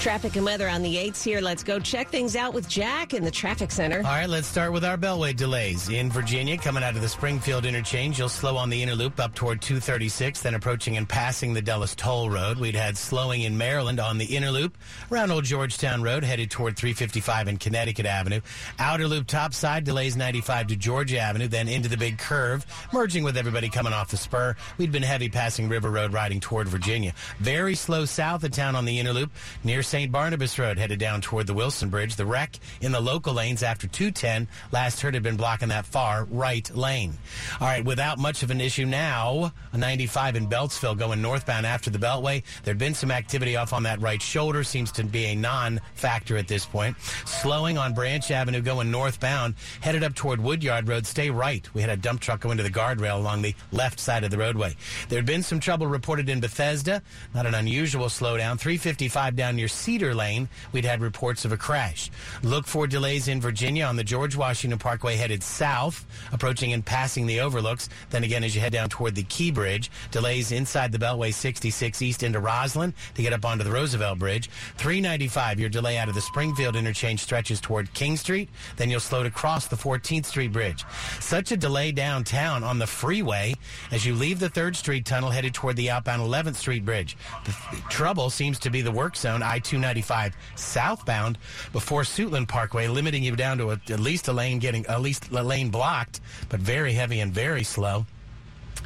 Traffic 0.00 0.36
and 0.36 0.46
weather 0.46 0.66
on 0.66 0.80
the 0.82 0.96
8s 0.96 1.22
here. 1.22 1.42
Let's 1.42 1.62
go 1.62 1.78
check 1.78 2.08
things 2.08 2.34
out 2.34 2.54
with 2.54 2.66
Jack 2.66 3.12
in 3.12 3.22
the 3.22 3.30
traffic 3.30 3.70
center. 3.70 3.98
All 3.98 4.04
right, 4.04 4.30
let's 4.30 4.46
start 4.46 4.72
with 4.72 4.82
our 4.82 4.96
Beltway 4.96 5.36
delays. 5.36 5.90
In 5.90 6.10
Virginia, 6.10 6.56
coming 6.56 6.82
out 6.82 6.96
of 6.96 7.02
the 7.02 7.08
Springfield 7.08 7.66
interchange, 7.66 8.18
you'll 8.18 8.30
slow 8.30 8.56
on 8.56 8.70
the 8.70 8.82
inner 8.82 8.94
loop 8.94 9.20
up 9.20 9.34
toward 9.34 9.60
236, 9.60 10.40
then 10.40 10.54
approaching 10.54 10.96
and 10.96 11.06
passing 11.06 11.52
the 11.52 11.60
Dulles 11.60 11.94
Toll 11.94 12.30
Road. 12.30 12.56
We'd 12.56 12.74
had 12.74 12.96
slowing 12.96 13.42
in 13.42 13.58
Maryland 13.58 14.00
on 14.00 14.16
the 14.16 14.24
inner 14.24 14.50
loop 14.50 14.78
around 15.12 15.32
Old 15.32 15.44
Georgetown 15.44 16.02
Road, 16.02 16.24
headed 16.24 16.50
toward 16.50 16.78
355 16.78 17.48
and 17.48 17.60
Connecticut 17.60 18.06
Avenue. 18.06 18.40
Outer 18.78 19.06
loop 19.06 19.26
topside 19.26 19.84
delays 19.84 20.16
95 20.16 20.68
to 20.68 20.76
Georgia 20.76 21.18
Avenue, 21.18 21.46
then 21.46 21.68
into 21.68 21.90
the 21.90 21.98
big 21.98 22.16
curve, 22.16 22.64
merging 22.90 23.22
with 23.22 23.36
everybody 23.36 23.68
coming 23.68 23.92
off 23.92 24.10
the 24.10 24.16
spur. 24.16 24.56
We'd 24.78 24.92
been 24.92 25.02
heavy 25.02 25.28
passing 25.28 25.68
River 25.68 25.90
Road, 25.90 26.14
riding 26.14 26.40
toward 26.40 26.68
Virginia. 26.68 27.12
Very 27.38 27.74
slow 27.74 28.06
south 28.06 28.44
of 28.44 28.52
town 28.52 28.74
on 28.74 28.86
the 28.86 28.98
inner 28.98 29.12
loop 29.12 29.30
near 29.62 29.82
St. 29.90 30.12
Barnabas 30.12 30.56
Road, 30.56 30.78
headed 30.78 31.00
down 31.00 31.20
toward 31.20 31.48
the 31.48 31.52
Wilson 31.52 31.88
Bridge. 31.88 32.14
The 32.14 32.24
wreck 32.24 32.60
in 32.80 32.92
the 32.92 33.00
local 33.00 33.34
lanes 33.34 33.64
after 33.64 33.88
210 33.88 34.46
last 34.70 35.00
heard 35.00 35.14
had 35.14 35.24
been 35.24 35.36
blocking 35.36 35.70
that 35.70 35.84
far 35.84 36.28
right 36.30 36.70
lane. 36.76 37.18
All 37.60 37.66
right, 37.66 37.84
without 37.84 38.16
much 38.16 38.44
of 38.44 38.52
an 38.52 38.60
issue 38.60 38.86
now, 38.86 39.52
95 39.74 40.36
in 40.36 40.46
Beltsville 40.46 40.96
going 40.96 41.20
northbound 41.20 41.66
after 41.66 41.90
the 41.90 41.98
Beltway. 41.98 42.44
There'd 42.62 42.78
been 42.78 42.94
some 42.94 43.10
activity 43.10 43.56
off 43.56 43.72
on 43.72 43.82
that 43.82 44.00
right 44.00 44.22
shoulder, 44.22 44.62
seems 44.62 44.92
to 44.92 45.02
be 45.02 45.24
a 45.24 45.34
non-factor 45.34 46.36
at 46.36 46.46
this 46.46 46.64
point. 46.64 46.96
Slowing 47.26 47.76
on 47.76 47.92
Branch 47.92 48.30
Avenue 48.30 48.60
going 48.60 48.92
northbound, 48.92 49.56
headed 49.80 50.04
up 50.04 50.14
toward 50.14 50.40
Woodyard 50.40 50.86
Road. 50.86 51.04
Stay 51.04 51.30
right. 51.30 51.68
We 51.74 51.80
had 51.80 51.90
a 51.90 51.96
dump 51.96 52.20
truck 52.20 52.42
go 52.42 52.52
into 52.52 52.62
the 52.62 52.70
guardrail 52.70 53.16
along 53.16 53.42
the 53.42 53.56
left 53.72 53.98
side 53.98 54.22
of 54.22 54.30
the 54.30 54.38
roadway. 54.38 54.76
There'd 55.08 55.26
been 55.26 55.42
some 55.42 55.58
trouble 55.58 55.88
reported 55.88 56.28
in 56.28 56.38
Bethesda, 56.38 57.02
not 57.34 57.44
an 57.44 57.56
unusual 57.56 58.06
slowdown. 58.06 58.56
355 58.56 59.34
down 59.34 59.56
near 59.56 59.66
Cedar 59.80 60.14
Lane, 60.14 60.48
we'd 60.72 60.84
had 60.84 61.00
reports 61.00 61.44
of 61.44 61.52
a 61.52 61.56
crash. 61.56 62.10
Look 62.42 62.66
for 62.66 62.86
delays 62.86 63.28
in 63.28 63.40
Virginia 63.40 63.84
on 63.84 63.96
the 63.96 64.04
George 64.04 64.36
Washington 64.36 64.78
Parkway 64.78 65.16
headed 65.16 65.42
south, 65.42 66.06
approaching 66.32 66.74
and 66.74 66.84
passing 66.84 67.26
the 67.26 67.40
overlooks. 67.40 67.88
Then 68.10 68.22
again, 68.22 68.44
as 68.44 68.54
you 68.54 68.60
head 68.60 68.72
down 68.72 68.90
toward 68.90 69.14
the 69.14 69.22
Key 69.24 69.50
Bridge, 69.50 69.90
delays 70.10 70.52
inside 70.52 70.92
the 70.92 70.98
Beltway 70.98 71.32
66 71.32 72.02
east 72.02 72.22
into 72.22 72.40
Rosslyn 72.40 72.92
to 73.14 73.22
get 73.22 73.32
up 73.32 73.44
onto 73.44 73.64
the 73.64 73.70
Roosevelt 73.70 74.18
Bridge. 74.18 74.50
395, 74.76 75.58
your 75.58 75.70
delay 75.70 75.96
out 75.96 76.08
of 76.08 76.14
the 76.14 76.20
Springfield 76.20 76.76
interchange 76.76 77.20
stretches 77.20 77.60
toward 77.60 77.92
King 77.94 78.16
Street. 78.16 78.50
Then 78.76 78.90
you'll 78.90 79.00
slow 79.00 79.22
to 79.22 79.30
cross 79.30 79.66
the 79.66 79.76
14th 79.76 80.26
Street 80.26 80.52
Bridge. 80.52 80.84
Such 81.20 81.52
a 81.52 81.56
delay 81.56 81.90
downtown 81.90 82.62
on 82.64 82.78
the 82.78 82.86
freeway 82.86 83.54
as 83.90 84.04
you 84.04 84.14
leave 84.14 84.40
the 84.40 84.50
3rd 84.50 84.76
Street 84.76 85.06
tunnel 85.06 85.30
headed 85.30 85.54
toward 85.54 85.76
the 85.76 85.90
outbound 85.90 86.20
11th 86.20 86.56
Street 86.56 86.84
Bridge. 86.84 87.16
The 87.44 87.54
trouble 87.88 88.28
seems 88.28 88.58
to 88.60 88.70
be 88.70 88.82
the 88.82 88.92
work 88.92 89.16
zone 89.16 89.42
I-295 89.72 90.32
southbound 90.56 91.38
before 91.72 92.02
Suitland 92.02 92.48
Parkway, 92.48 92.88
limiting 92.88 93.22
you 93.22 93.36
down 93.36 93.58
to 93.58 93.70
a, 93.70 93.80
at 93.90 94.00
least 94.00 94.28
a 94.28 94.32
lane 94.32 94.58
getting 94.58 94.86
at 94.86 95.00
least 95.00 95.30
a 95.30 95.42
lane 95.42 95.70
blocked, 95.70 96.20
but 96.48 96.60
very 96.60 96.92
heavy 96.92 97.20
and 97.20 97.32
very 97.32 97.64
slow. 97.64 98.06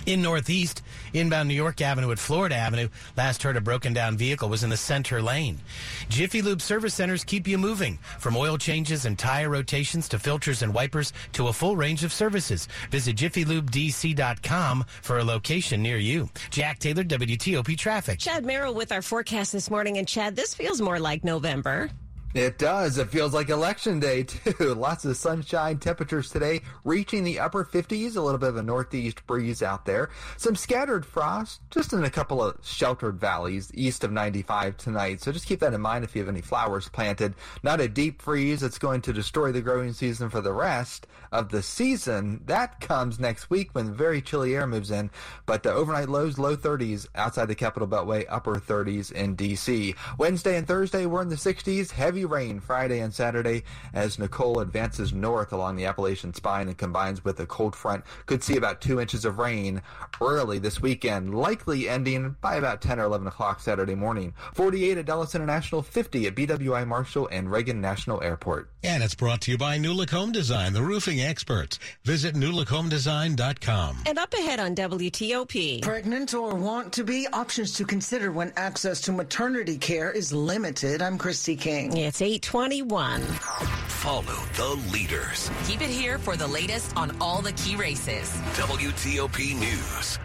In 0.06 0.20
Northeast, 0.20 0.82
inbound 1.12 1.48
New 1.48 1.54
York 1.54 1.80
Avenue 1.80 2.10
at 2.12 2.18
Florida 2.18 2.54
Avenue, 2.54 2.88
last 3.16 3.42
heard 3.42 3.56
a 3.56 3.60
broken 3.60 3.92
down 3.92 4.16
vehicle 4.16 4.48
was 4.48 4.62
in 4.62 4.70
the 4.70 4.76
center 4.76 5.22
lane. 5.22 5.58
Jiffy 6.08 6.42
Lube 6.42 6.60
service 6.60 6.94
centers 6.94 7.24
keep 7.24 7.46
you 7.46 7.56
moving 7.56 7.98
from 8.18 8.36
oil 8.36 8.58
changes 8.58 9.06
and 9.06 9.18
tire 9.18 9.48
rotations 9.48 10.08
to 10.08 10.18
filters 10.18 10.62
and 10.62 10.74
wipers 10.74 11.12
to 11.32 11.48
a 11.48 11.52
full 11.52 11.76
range 11.76 12.04
of 12.04 12.12
services. 12.12 12.68
Visit 12.90 13.16
jiffylubedc.com 13.16 14.84
for 15.02 15.18
a 15.18 15.24
location 15.24 15.82
near 15.82 15.98
you. 15.98 16.28
Jack 16.50 16.78
Taylor, 16.78 17.04
WTOP 17.04 17.76
Traffic. 17.78 18.18
Chad 18.18 18.44
Merrill 18.44 18.74
with 18.74 18.92
our 18.92 19.02
forecast 19.02 19.52
this 19.52 19.70
morning. 19.70 19.98
And 19.98 20.06
Chad, 20.06 20.36
this 20.36 20.54
feels 20.54 20.80
more 20.80 20.98
like 21.00 21.24
November. 21.24 21.90
It 22.34 22.58
does. 22.58 22.98
It 22.98 23.10
feels 23.10 23.32
like 23.32 23.48
election 23.48 24.00
day, 24.00 24.24
too. 24.24 24.74
Lots 24.74 25.04
of 25.04 25.16
sunshine. 25.16 25.78
Temperatures 25.78 26.30
today 26.30 26.62
reaching 26.82 27.22
the 27.22 27.38
upper 27.38 27.64
50s. 27.64 28.16
A 28.16 28.20
little 28.20 28.38
bit 28.38 28.48
of 28.48 28.56
a 28.56 28.62
northeast 28.62 29.24
breeze 29.28 29.62
out 29.62 29.86
there. 29.86 30.10
Some 30.36 30.56
scattered 30.56 31.06
frost 31.06 31.60
just 31.70 31.92
in 31.92 32.02
a 32.02 32.10
couple 32.10 32.42
of 32.42 32.58
sheltered 32.64 33.20
valleys 33.20 33.70
east 33.72 34.02
of 34.02 34.10
95 34.10 34.76
tonight. 34.76 35.20
So 35.20 35.30
just 35.30 35.46
keep 35.46 35.60
that 35.60 35.74
in 35.74 35.80
mind 35.80 36.02
if 36.02 36.16
you 36.16 36.22
have 36.22 36.28
any 36.28 36.40
flowers 36.40 36.88
planted. 36.88 37.34
Not 37.62 37.80
a 37.80 37.86
deep 37.86 38.20
freeze 38.20 38.62
that's 38.62 38.78
going 38.78 39.02
to 39.02 39.12
destroy 39.12 39.52
the 39.52 39.62
growing 39.62 39.92
season 39.92 40.28
for 40.28 40.40
the 40.40 40.52
rest 40.52 41.06
of 41.30 41.50
the 41.50 41.62
season. 41.62 42.42
That 42.46 42.80
comes 42.80 43.20
next 43.20 43.48
week 43.48 43.70
when 43.74 43.94
very 43.94 44.20
chilly 44.20 44.56
air 44.56 44.66
moves 44.66 44.90
in. 44.90 45.08
But 45.46 45.62
the 45.62 45.72
overnight 45.72 46.08
lows, 46.08 46.36
low 46.36 46.56
30s 46.56 47.06
outside 47.14 47.46
the 47.46 47.54
Capital 47.54 47.86
Beltway, 47.86 48.26
upper 48.28 48.56
30s 48.56 49.12
in 49.12 49.36
D.C. 49.36 49.94
Wednesday 50.18 50.56
and 50.56 50.66
Thursday, 50.66 51.06
we're 51.06 51.22
in 51.22 51.28
the 51.28 51.36
60s. 51.36 51.92
Heavy 51.92 52.23
rain 52.24 52.60
Friday 52.60 53.00
and 53.00 53.12
Saturday 53.12 53.64
as 53.92 54.18
Nicole 54.18 54.60
advances 54.60 55.12
north 55.12 55.52
along 55.52 55.76
the 55.76 55.86
Appalachian 55.86 56.34
spine 56.34 56.68
and 56.68 56.78
combines 56.78 57.24
with 57.24 57.40
a 57.40 57.46
cold 57.46 57.76
front. 57.76 58.04
Could 58.26 58.42
see 58.42 58.56
about 58.56 58.80
two 58.80 59.00
inches 59.00 59.24
of 59.24 59.38
rain 59.38 59.82
early 60.20 60.58
this 60.58 60.80
weekend, 60.80 61.34
likely 61.34 61.88
ending 61.88 62.36
by 62.40 62.56
about 62.56 62.80
10 62.80 62.98
or 63.00 63.04
11 63.04 63.26
o'clock 63.26 63.60
Saturday 63.60 63.94
morning. 63.94 64.34
48 64.54 64.98
at 64.98 65.06
Dulles 65.06 65.34
International, 65.34 65.82
50 65.82 66.26
at 66.26 66.34
BWI 66.34 66.86
Marshall 66.86 67.28
and 67.30 67.50
Reagan 67.50 67.80
National 67.80 68.22
Airport. 68.22 68.70
And 68.82 69.02
it's 69.02 69.14
brought 69.14 69.40
to 69.42 69.50
you 69.50 69.58
by 69.58 69.78
New 69.78 69.92
Look 69.92 70.10
Home 70.10 70.32
Design, 70.32 70.72
the 70.72 70.82
roofing 70.82 71.20
experts. 71.20 71.78
Visit 72.04 72.34
newlookhomedesign.com. 72.34 73.98
And 74.06 74.18
up 74.18 74.34
ahead 74.34 74.60
on 74.60 74.74
WTOP. 74.74 75.82
Pregnant 75.82 76.34
or 76.34 76.54
want 76.54 76.92
to 76.94 77.04
be? 77.04 77.26
Options 77.32 77.72
to 77.74 77.84
consider 77.84 78.30
when 78.30 78.52
access 78.56 79.00
to 79.02 79.12
maternity 79.12 79.78
care 79.78 80.10
is 80.10 80.32
limited. 80.32 81.00
I'm 81.02 81.18
Christy 81.18 81.56
King. 81.56 81.96
It's 81.96 82.13
821. 82.22 83.22
Follow 83.22 84.22
the 84.56 84.80
leaders. 84.92 85.50
Keep 85.66 85.82
it 85.82 85.90
here 85.90 86.18
for 86.18 86.36
the 86.36 86.46
latest 86.46 86.96
on 86.96 87.16
all 87.20 87.40
the 87.40 87.52
key 87.52 87.76
races. 87.76 88.30
WTOP 88.56 89.58
News. 89.58 90.18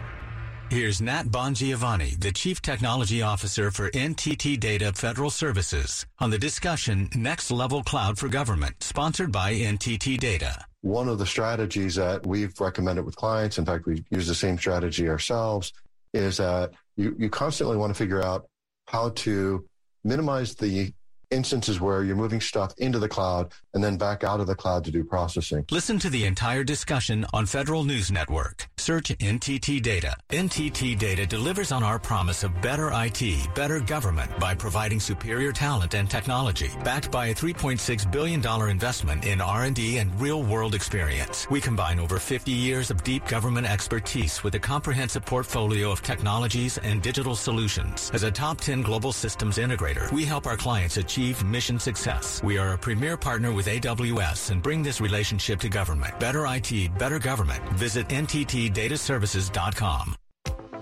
Here's 0.70 1.00
Nat 1.02 1.24
Bongiovanni, 1.24 2.20
the 2.20 2.30
Chief 2.30 2.62
Technology 2.62 3.22
Officer 3.22 3.72
for 3.72 3.90
NTT 3.90 4.60
Data 4.60 4.92
Federal 4.92 5.28
Services, 5.28 6.06
on 6.20 6.30
the 6.30 6.38
discussion 6.38 7.10
Next 7.16 7.50
Level 7.50 7.82
Cloud 7.82 8.18
for 8.18 8.28
Government, 8.28 8.80
sponsored 8.80 9.32
by 9.32 9.52
NTT 9.52 10.18
Data. 10.18 10.64
One 10.82 11.08
of 11.08 11.18
the 11.18 11.26
strategies 11.26 11.96
that 11.96 12.24
we've 12.24 12.54
recommended 12.60 13.04
with 13.04 13.16
clients, 13.16 13.58
in 13.58 13.64
fact, 13.64 13.86
we 13.86 14.04
use 14.10 14.28
the 14.28 14.34
same 14.34 14.56
strategy 14.58 15.08
ourselves, 15.08 15.72
is 16.14 16.36
that 16.36 16.70
you, 16.96 17.16
you 17.18 17.28
constantly 17.28 17.76
want 17.76 17.90
to 17.90 17.98
figure 17.98 18.22
out 18.22 18.46
how 18.86 19.08
to 19.08 19.66
minimize 20.04 20.54
the 20.54 20.92
instances 21.30 21.80
where 21.80 22.02
you're 22.02 22.16
moving 22.16 22.40
stuff 22.40 22.74
into 22.78 22.98
the 22.98 23.08
cloud 23.08 23.52
and 23.74 23.82
then 23.82 23.96
back 23.96 24.24
out 24.24 24.40
of 24.40 24.46
the 24.46 24.54
cloud 24.54 24.84
to 24.84 24.90
do 24.90 25.04
processing. 25.04 25.64
Listen 25.70 25.98
to 25.98 26.10
the 26.10 26.24
entire 26.24 26.64
discussion 26.64 27.24
on 27.32 27.46
Federal 27.46 27.84
News 27.84 28.10
Network. 28.10 28.68
Search 28.76 29.08
NTT 29.18 29.80
Data. 29.80 30.16
NTT 30.30 30.98
Data 30.98 31.26
delivers 31.26 31.70
on 31.70 31.82
our 31.82 31.98
promise 31.98 32.42
of 32.42 32.60
better 32.60 32.90
IT, 32.92 33.54
better 33.54 33.78
government 33.78 34.36
by 34.40 34.54
providing 34.54 34.98
superior 34.98 35.52
talent 35.52 35.94
and 35.94 36.10
technology, 36.10 36.70
backed 36.82 37.10
by 37.12 37.26
a 37.26 37.34
$3.6 37.34 38.10
billion 38.10 38.44
investment 38.68 39.24
in 39.24 39.40
R&D 39.40 39.98
and 39.98 40.20
real-world 40.20 40.74
experience. 40.74 41.48
We 41.48 41.60
combine 41.60 42.00
over 42.00 42.18
50 42.18 42.50
years 42.50 42.90
of 42.90 43.04
deep 43.04 43.26
government 43.28 43.70
expertise 43.70 44.42
with 44.42 44.56
a 44.56 44.58
comprehensive 44.58 45.24
portfolio 45.24 45.92
of 45.92 46.02
technologies 46.02 46.78
and 46.78 47.00
digital 47.00 47.36
solutions. 47.36 48.10
As 48.12 48.24
a 48.24 48.30
top 48.30 48.60
10 48.60 48.82
global 48.82 49.12
systems 49.12 49.58
integrator, 49.58 50.10
we 50.10 50.24
help 50.24 50.46
our 50.46 50.56
clients 50.56 50.96
achieve 50.96 51.19
achieve 51.20 51.44
mission 51.44 51.78
success. 51.78 52.42
We 52.42 52.56
are 52.56 52.72
a 52.72 52.78
premier 52.78 53.14
partner 53.16 53.52
with 53.52 53.66
AWS 53.66 54.50
and 54.50 54.62
bring 54.62 54.82
this 54.82 55.02
relationship 55.02 55.60
to 55.60 55.68
government. 55.68 56.18
Better 56.18 56.46
IT, 56.46 56.98
better 56.98 57.18
government. 57.18 57.62
Visit 57.74 58.08
nttdataservices.com. 58.08 60.16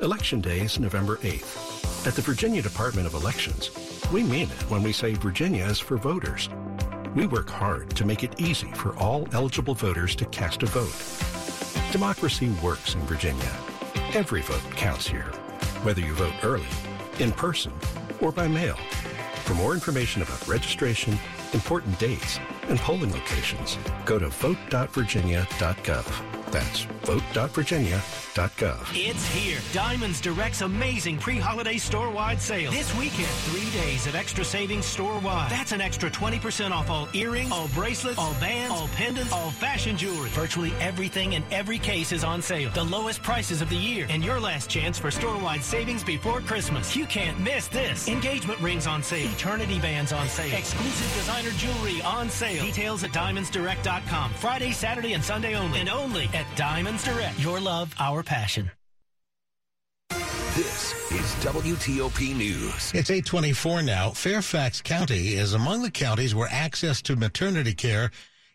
Election 0.00 0.40
Day 0.40 0.60
is 0.60 0.78
November 0.78 1.16
8th. 1.16 2.06
At 2.06 2.14
the 2.14 2.22
Virginia 2.22 2.62
Department 2.62 3.08
of 3.08 3.14
Elections, 3.14 3.72
we 4.12 4.22
mean 4.22 4.48
it 4.48 4.70
when 4.70 4.84
we 4.84 4.92
say 4.92 5.14
Virginia 5.14 5.64
is 5.64 5.80
for 5.80 5.96
voters. 5.96 6.48
We 7.16 7.26
work 7.26 7.50
hard 7.50 7.90
to 7.96 8.04
make 8.04 8.22
it 8.22 8.40
easy 8.40 8.70
for 8.74 8.96
all 8.96 9.26
eligible 9.32 9.74
voters 9.74 10.14
to 10.16 10.24
cast 10.26 10.62
a 10.62 10.66
vote. 10.66 10.94
Democracy 11.90 12.48
works 12.62 12.94
in 12.94 13.00
Virginia. 13.02 13.52
Every 14.14 14.42
vote 14.42 14.62
counts 14.76 15.08
here, 15.08 15.32
whether 15.82 16.00
you 16.00 16.14
vote 16.14 16.34
early, 16.44 16.68
in 17.18 17.32
person, 17.32 17.72
or 18.20 18.30
by 18.30 18.46
mail. 18.46 18.76
For 19.48 19.54
more 19.54 19.72
information 19.72 20.20
about 20.20 20.46
registration, 20.46 21.18
important 21.54 21.98
dates, 21.98 22.38
and 22.68 22.78
polling 22.78 23.14
locations, 23.14 23.78
go 24.04 24.18
to 24.18 24.28
vote.virginia.gov. 24.28 26.37
That's 26.50 26.84
vote.virginia.gov. 27.04 28.78
It's 28.92 29.26
here. 29.28 29.58
Diamonds 29.72 30.20
Direct's 30.20 30.60
amazing 30.60 31.18
pre-holiday 31.18 31.76
store-wide 31.76 32.40
sale. 32.40 32.70
This 32.70 32.94
weekend, 32.96 33.28
three 33.48 33.70
days 33.80 34.06
of 34.06 34.14
extra 34.14 34.44
savings 34.44 34.86
store-wide. 34.86 35.50
That's 35.50 35.72
an 35.72 35.80
extra 35.80 36.10
20% 36.10 36.70
off 36.70 36.90
all 36.90 37.08
earrings, 37.14 37.50
all 37.50 37.68
bracelets, 37.68 38.18
all 38.18 38.34
bands, 38.34 38.72
all 38.74 38.88
pendants, 38.88 39.32
all 39.32 39.50
fashion 39.50 39.96
jewelry. 39.96 40.28
Virtually 40.30 40.72
everything 40.80 41.34
in 41.34 41.42
every 41.50 41.78
case 41.78 42.12
is 42.12 42.24
on 42.24 42.42
sale. 42.42 42.70
The 42.74 42.84
lowest 42.84 43.22
prices 43.22 43.62
of 43.62 43.68
the 43.68 43.76
year. 43.76 44.06
And 44.10 44.24
your 44.24 44.40
last 44.40 44.70
chance 44.70 44.98
for 44.98 45.10
store-wide 45.10 45.62
savings 45.62 46.04
before 46.04 46.40
Christmas. 46.40 46.94
You 46.94 47.06
can't 47.06 47.38
miss 47.40 47.68
this. 47.68 48.08
Engagement 48.08 48.60
rings 48.60 48.86
on 48.86 49.02
sale. 49.02 49.30
Eternity 49.32 49.78
bands 49.78 50.12
on 50.12 50.28
sale. 50.28 50.56
Exclusive 50.56 51.14
designer 51.14 51.50
jewelry 51.50 52.00
on 52.02 52.28
sale. 52.30 52.62
Details 52.62 53.04
at 53.04 53.10
diamondsdirect.com. 53.10 54.32
Friday, 54.34 54.72
Saturday, 54.72 55.14
and 55.14 55.24
Sunday 55.24 55.54
only. 55.56 55.80
And 55.80 55.88
only 55.88 56.28
at 56.38 56.46
Diamonds 56.56 57.04
Direct. 57.04 57.38
Your 57.40 57.58
love, 57.58 57.94
our 57.98 58.22
passion. 58.22 58.70
This 60.54 60.92
is 61.12 61.44
WTOP 61.44 62.34
News. 62.36 62.92
It's 62.94 63.10
824 63.10 63.82
now. 63.82 64.10
Fairfax 64.10 64.80
County 64.80 65.34
is 65.34 65.52
among 65.52 65.82
the 65.82 65.90
counties 65.90 66.34
where 66.34 66.48
access 66.50 67.02
to 67.02 67.16
maternity 67.16 67.74
care 67.74 68.10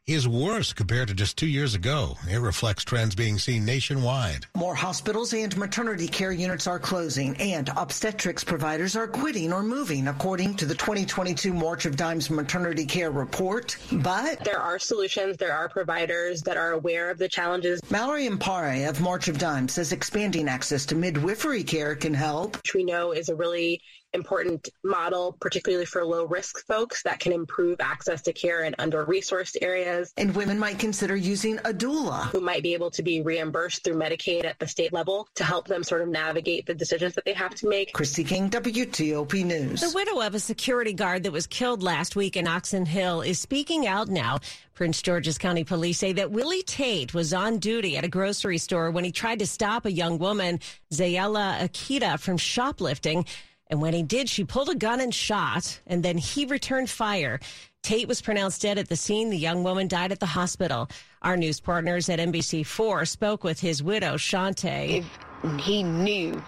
is 0.05 0.27
worse 0.27 0.73
compared 0.73 1.07
to 1.07 1.13
just 1.13 1.37
two 1.37 1.47
years 1.47 1.75
ago. 1.75 2.17
It 2.29 2.39
reflects 2.39 2.83
trends 2.83 3.15
being 3.15 3.37
seen 3.37 3.63
nationwide. 3.63 4.45
More 4.55 4.75
hospitals 4.75 5.33
and 5.33 5.55
maternity 5.55 6.09
care 6.09 6.33
units 6.33 6.67
are 6.67 6.79
closing, 6.79 7.37
and 7.37 7.69
obstetrics 7.77 8.43
providers 8.43 8.97
are 8.97 9.07
quitting 9.07 9.53
or 9.53 9.63
moving, 9.63 10.09
according 10.09 10.55
to 10.55 10.65
the 10.65 10.75
2022 10.75 11.53
March 11.53 11.85
of 11.85 11.95
Dimes 11.95 12.29
Maternity 12.29 12.85
Care 12.85 13.11
Report. 13.11 13.77
But 13.93 14.43
there 14.43 14.59
are 14.59 14.77
solutions, 14.77 15.37
there 15.37 15.53
are 15.53 15.69
providers 15.69 16.41
that 16.41 16.57
are 16.57 16.73
aware 16.73 17.09
of 17.09 17.17
the 17.17 17.29
challenges. 17.29 17.79
Mallory 17.89 18.27
Impare 18.27 18.89
of 18.89 18.99
March 18.99 19.29
of 19.29 19.37
Dimes 19.37 19.73
says 19.73 19.93
expanding 19.93 20.49
access 20.49 20.85
to 20.87 20.95
midwifery 20.95 21.63
care 21.63 21.95
can 21.95 22.13
help. 22.13 22.57
Which 22.57 22.73
we 22.73 22.83
know 22.83 23.13
is 23.13 23.29
a 23.29 23.35
really 23.35 23.81
important 24.13 24.69
model, 24.83 25.37
particularly 25.39 25.85
for 25.85 26.05
low 26.05 26.25
risk 26.25 26.65
folks 26.65 27.03
that 27.03 27.19
can 27.19 27.31
improve 27.31 27.79
access 27.79 28.21
to 28.23 28.33
care 28.33 28.63
in 28.63 28.75
under 28.79 29.05
resourced 29.05 29.55
areas. 29.61 30.13
And 30.17 30.35
women 30.35 30.59
might 30.59 30.79
consider 30.79 31.15
using 31.15 31.57
a 31.59 31.73
doula 31.73 32.27
who 32.31 32.39
might 32.39 32.63
be 32.63 32.73
able 32.73 32.91
to 32.91 33.03
be 33.03 33.21
reimbursed 33.21 33.83
through 33.83 33.95
Medicaid 33.95 34.45
at 34.45 34.59
the 34.59 34.67
state 34.67 34.93
level 34.93 35.27
to 35.35 35.43
help 35.43 35.67
them 35.67 35.83
sort 35.83 36.01
of 36.01 36.09
navigate 36.09 36.65
the 36.65 36.73
decisions 36.73 37.15
that 37.15 37.25
they 37.25 37.33
have 37.33 37.55
to 37.55 37.67
make. 37.67 37.93
Christy 37.93 38.23
King, 38.23 38.49
WTOP 38.49 39.43
News. 39.45 39.81
The 39.81 39.91
widow 39.93 40.21
of 40.21 40.35
a 40.35 40.39
security 40.39 40.93
guard 40.93 41.23
that 41.23 41.31
was 41.31 41.47
killed 41.47 41.83
last 41.83 42.15
week 42.15 42.37
in 42.37 42.47
Oxon 42.47 42.85
Hill 42.85 43.21
is 43.21 43.39
speaking 43.39 43.87
out 43.87 44.07
now. 44.07 44.39
Prince 44.73 45.01
George's 45.03 45.37
County 45.37 45.63
Police 45.63 45.99
say 45.99 46.13
that 46.13 46.31
Willie 46.31 46.63
Tate 46.63 47.13
was 47.13 47.33
on 47.33 47.59
duty 47.59 47.95
at 47.95 48.03
a 48.03 48.07
grocery 48.07 48.57
store 48.57 48.89
when 48.89 49.03
he 49.03 49.11
tried 49.11 49.39
to 49.39 49.47
stop 49.47 49.85
a 49.85 49.91
young 49.91 50.17
woman, 50.17 50.59
Zayela 50.91 51.59
Akita, 51.59 52.19
from 52.19 52.37
shoplifting. 52.37 53.25
And 53.73 53.81
when 53.81 53.95
he 53.95 54.03
did, 54.03 54.29
she 54.29 54.43
pulled 54.43 54.69
a 54.69 54.75
gun 54.75 55.01
and 55.01 55.11
shot, 55.11 55.81
and 55.87 56.03
then 56.03 56.15
he 56.15 56.45
returned 56.45 56.91
fire. 56.91 57.39
Tate 57.81 58.07
was 58.07 58.21
pronounced 58.21 58.61
dead 58.61 58.77
at 58.77 58.87
the 58.87 58.95
scene. 58.95 59.31
The 59.31 59.35
young 59.35 59.63
woman 59.63 59.87
died 59.87 60.11
at 60.11 60.19
the 60.19 60.27
hospital. 60.27 60.87
Our 61.23 61.35
news 61.37 61.59
partners 61.59 62.07
at 62.07 62.19
NBC4 62.19 63.07
spoke 63.07 63.43
with 63.43 63.59
his 63.59 63.81
widow, 63.81 64.13
Shante. 64.13 64.99
If 64.99 65.59
he 65.59 65.81
knew 65.81 66.39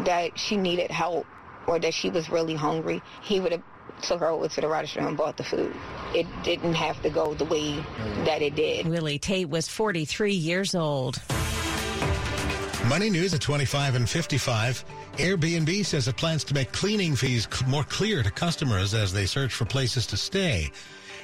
that 0.00 0.38
she 0.38 0.56
needed 0.56 0.90
help 0.90 1.26
or 1.66 1.78
that 1.78 1.92
she 1.92 2.08
was 2.08 2.30
really 2.30 2.54
hungry, 2.54 3.02
he 3.20 3.38
would 3.38 3.52
have 3.52 3.62
took 4.00 4.20
her 4.20 4.28
over 4.28 4.48
to 4.48 4.60
the 4.62 4.68
register 4.68 5.00
and 5.00 5.14
bought 5.14 5.36
the 5.36 5.44
food. 5.44 5.76
It 6.14 6.26
didn't 6.42 6.72
have 6.72 7.02
to 7.02 7.10
go 7.10 7.34
the 7.34 7.44
way 7.44 7.74
that 8.24 8.40
it 8.40 8.54
did. 8.54 8.86
Willie 8.86 9.18
Tate 9.18 9.50
was 9.50 9.68
43 9.68 10.32
years 10.32 10.74
old. 10.74 11.20
Money 12.88 13.10
News 13.10 13.32
at 13.32 13.40
25 13.40 13.94
and 13.94 14.10
55. 14.10 14.84
Airbnb 15.16 15.86
says 15.86 16.08
it 16.08 16.16
plans 16.16 16.42
to 16.44 16.54
make 16.54 16.72
cleaning 16.72 17.14
fees 17.14 17.46
more 17.66 17.84
clear 17.84 18.22
to 18.22 18.30
customers 18.30 18.92
as 18.92 19.12
they 19.12 19.24
search 19.24 19.54
for 19.54 19.64
places 19.64 20.04
to 20.08 20.16
stay. 20.16 20.70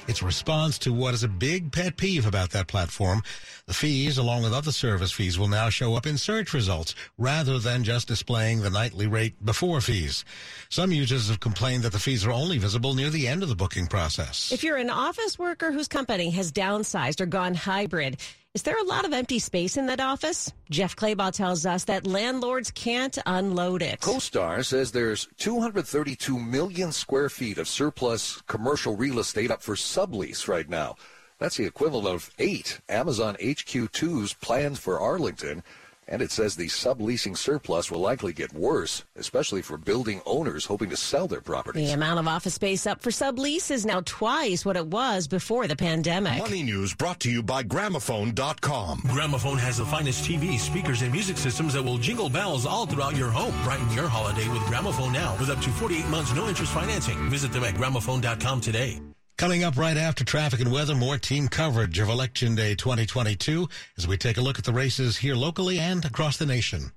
Its 0.07 0.23
response 0.23 0.79
to 0.79 0.93
what 0.93 1.13
is 1.13 1.23
a 1.23 1.27
big 1.27 1.71
pet 1.71 1.97
peeve 1.97 2.25
about 2.25 2.49
that 2.51 2.67
platform. 2.67 3.21
The 3.67 3.73
fees, 3.73 4.17
along 4.17 4.41
with 4.41 4.53
other 4.53 4.71
service 4.71 5.11
fees, 5.11 5.37
will 5.37 5.49
now 5.49 5.69
show 5.69 5.95
up 5.95 6.07
in 6.07 6.17
search 6.17 6.53
results 6.53 6.95
rather 7.17 7.59
than 7.59 7.83
just 7.83 8.07
displaying 8.07 8.61
the 8.61 8.71
nightly 8.71 9.05
rate 9.05 9.35
before 9.45 9.81
fees. 9.81 10.25
Some 10.69 10.91
users 10.91 11.27
have 11.27 11.41
complained 11.41 11.83
that 11.83 11.91
the 11.91 11.99
fees 11.99 12.25
are 12.25 12.31
only 12.31 12.57
visible 12.57 12.95
near 12.95 13.11
the 13.11 13.27
end 13.27 13.43
of 13.43 13.49
the 13.49 13.55
booking 13.55 13.85
process. 13.85 14.51
If 14.51 14.63
you're 14.63 14.77
an 14.77 14.89
office 14.89 15.37
worker 15.37 15.71
whose 15.71 15.87
company 15.87 16.31
has 16.31 16.51
downsized 16.51 17.21
or 17.21 17.27
gone 17.27 17.53
hybrid, 17.53 18.17
is 18.59 18.63
there 18.63 18.77
a 18.77 18.83
lot 18.83 19.05
of 19.05 19.13
empty 19.13 19.39
space 19.39 19.77
in 19.77 19.85
that 19.85 20.01
office? 20.01 20.51
Jeff 20.69 20.93
Clabaugh 20.93 21.31
tells 21.31 21.65
us 21.65 21.85
that 21.85 22.05
landlords 22.05 22.71
can't 22.71 23.17
unload 23.25 23.81
it. 23.81 24.01
CoStar 24.01 24.65
says 24.65 24.91
there's 24.91 25.29
232 25.37 26.37
million 26.37 26.91
square 26.91 27.29
feet 27.29 27.57
of 27.57 27.69
surplus 27.69 28.41
commercial 28.47 28.97
real 28.97 29.19
estate 29.19 29.49
up 29.49 29.61
for 29.61 29.75
sublease 29.75 30.49
right 30.49 30.67
now. 30.67 30.97
That's 31.37 31.55
the 31.55 31.63
equivalent 31.63 32.07
of 32.07 32.31
eight 32.37 32.81
Amazon 32.89 33.37
HQ2s 33.41 34.37
planned 34.41 34.77
for 34.77 34.99
Arlington. 34.99 35.63
And 36.11 36.23
it 36.23 36.31
says 36.31 36.55
the 36.55 36.67
subleasing 36.67 37.37
surplus 37.37 37.91
will 37.91 37.99
likely 37.99 38.33
get 38.33 38.51
worse, 38.51 39.05
especially 39.15 39.61
for 39.61 39.77
building 39.77 40.21
owners 40.25 40.65
hoping 40.65 40.89
to 40.89 40.97
sell 40.97 41.27
their 41.27 41.39
properties. 41.39 41.87
The 41.87 41.93
amount 41.93 42.19
of 42.19 42.27
office 42.27 42.55
space 42.55 42.87
up 42.87 43.01
for 43.01 43.11
sublease 43.11 43.69
is 43.69 43.85
now 43.85 44.01
twice 44.03 44.65
what 44.65 44.75
it 44.75 44.87
was 44.87 45.27
before 45.27 45.67
the 45.67 45.75
pandemic. 45.75 46.39
Money 46.39 46.63
News 46.63 46.95
brought 46.95 47.19
to 47.21 47.31
you 47.31 47.43
by 47.43 47.63
Gramophone.com. 47.63 49.03
Gramophone 49.07 49.59
has 49.59 49.77
the 49.77 49.85
finest 49.85 50.27
TV, 50.27 50.59
speakers, 50.59 51.03
and 51.03 51.11
music 51.11 51.37
systems 51.37 51.75
that 51.75 51.83
will 51.83 51.99
jingle 51.99 52.29
bells 52.29 52.65
all 52.65 52.87
throughout 52.87 53.15
your 53.15 53.29
home. 53.29 53.53
Brighten 53.63 53.89
your 53.91 54.07
holiday 54.07 54.49
with 54.49 54.61
Gramophone 54.63 55.13
now 55.13 55.37
with 55.39 55.49
up 55.49 55.59
to 55.59 55.69
48 55.69 56.07
months 56.07 56.33
no 56.33 56.47
interest 56.49 56.73
financing. 56.73 57.29
Visit 57.29 57.53
them 57.53 57.63
at 57.63 57.75
Gramophone.com 57.75 58.61
today. 58.61 58.99
Coming 59.39 59.63
up 59.63 59.77
right 59.77 59.95
after 59.95 60.25
traffic 60.25 60.59
and 60.59 60.69
weather, 60.69 60.93
more 60.93 61.17
team 61.17 61.47
coverage 61.47 61.97
of 61.99 62.09
Election 62.09 62.55
Day 62.55 62.75
2022 62.75 63.69
as 63.97 64.05
we 64.05 64.17
take 64.17 64.35
a 64.35 64.41
look 64.41 64.59
at 64.59 64.65
the 64.65 64.73
races 64.73 65.15
here 65.15 65.33
locally 65.33 65.79
and 65.79 66.03
across 66.03 66.35
the 66.35 66.45
nation. 66.45 66.91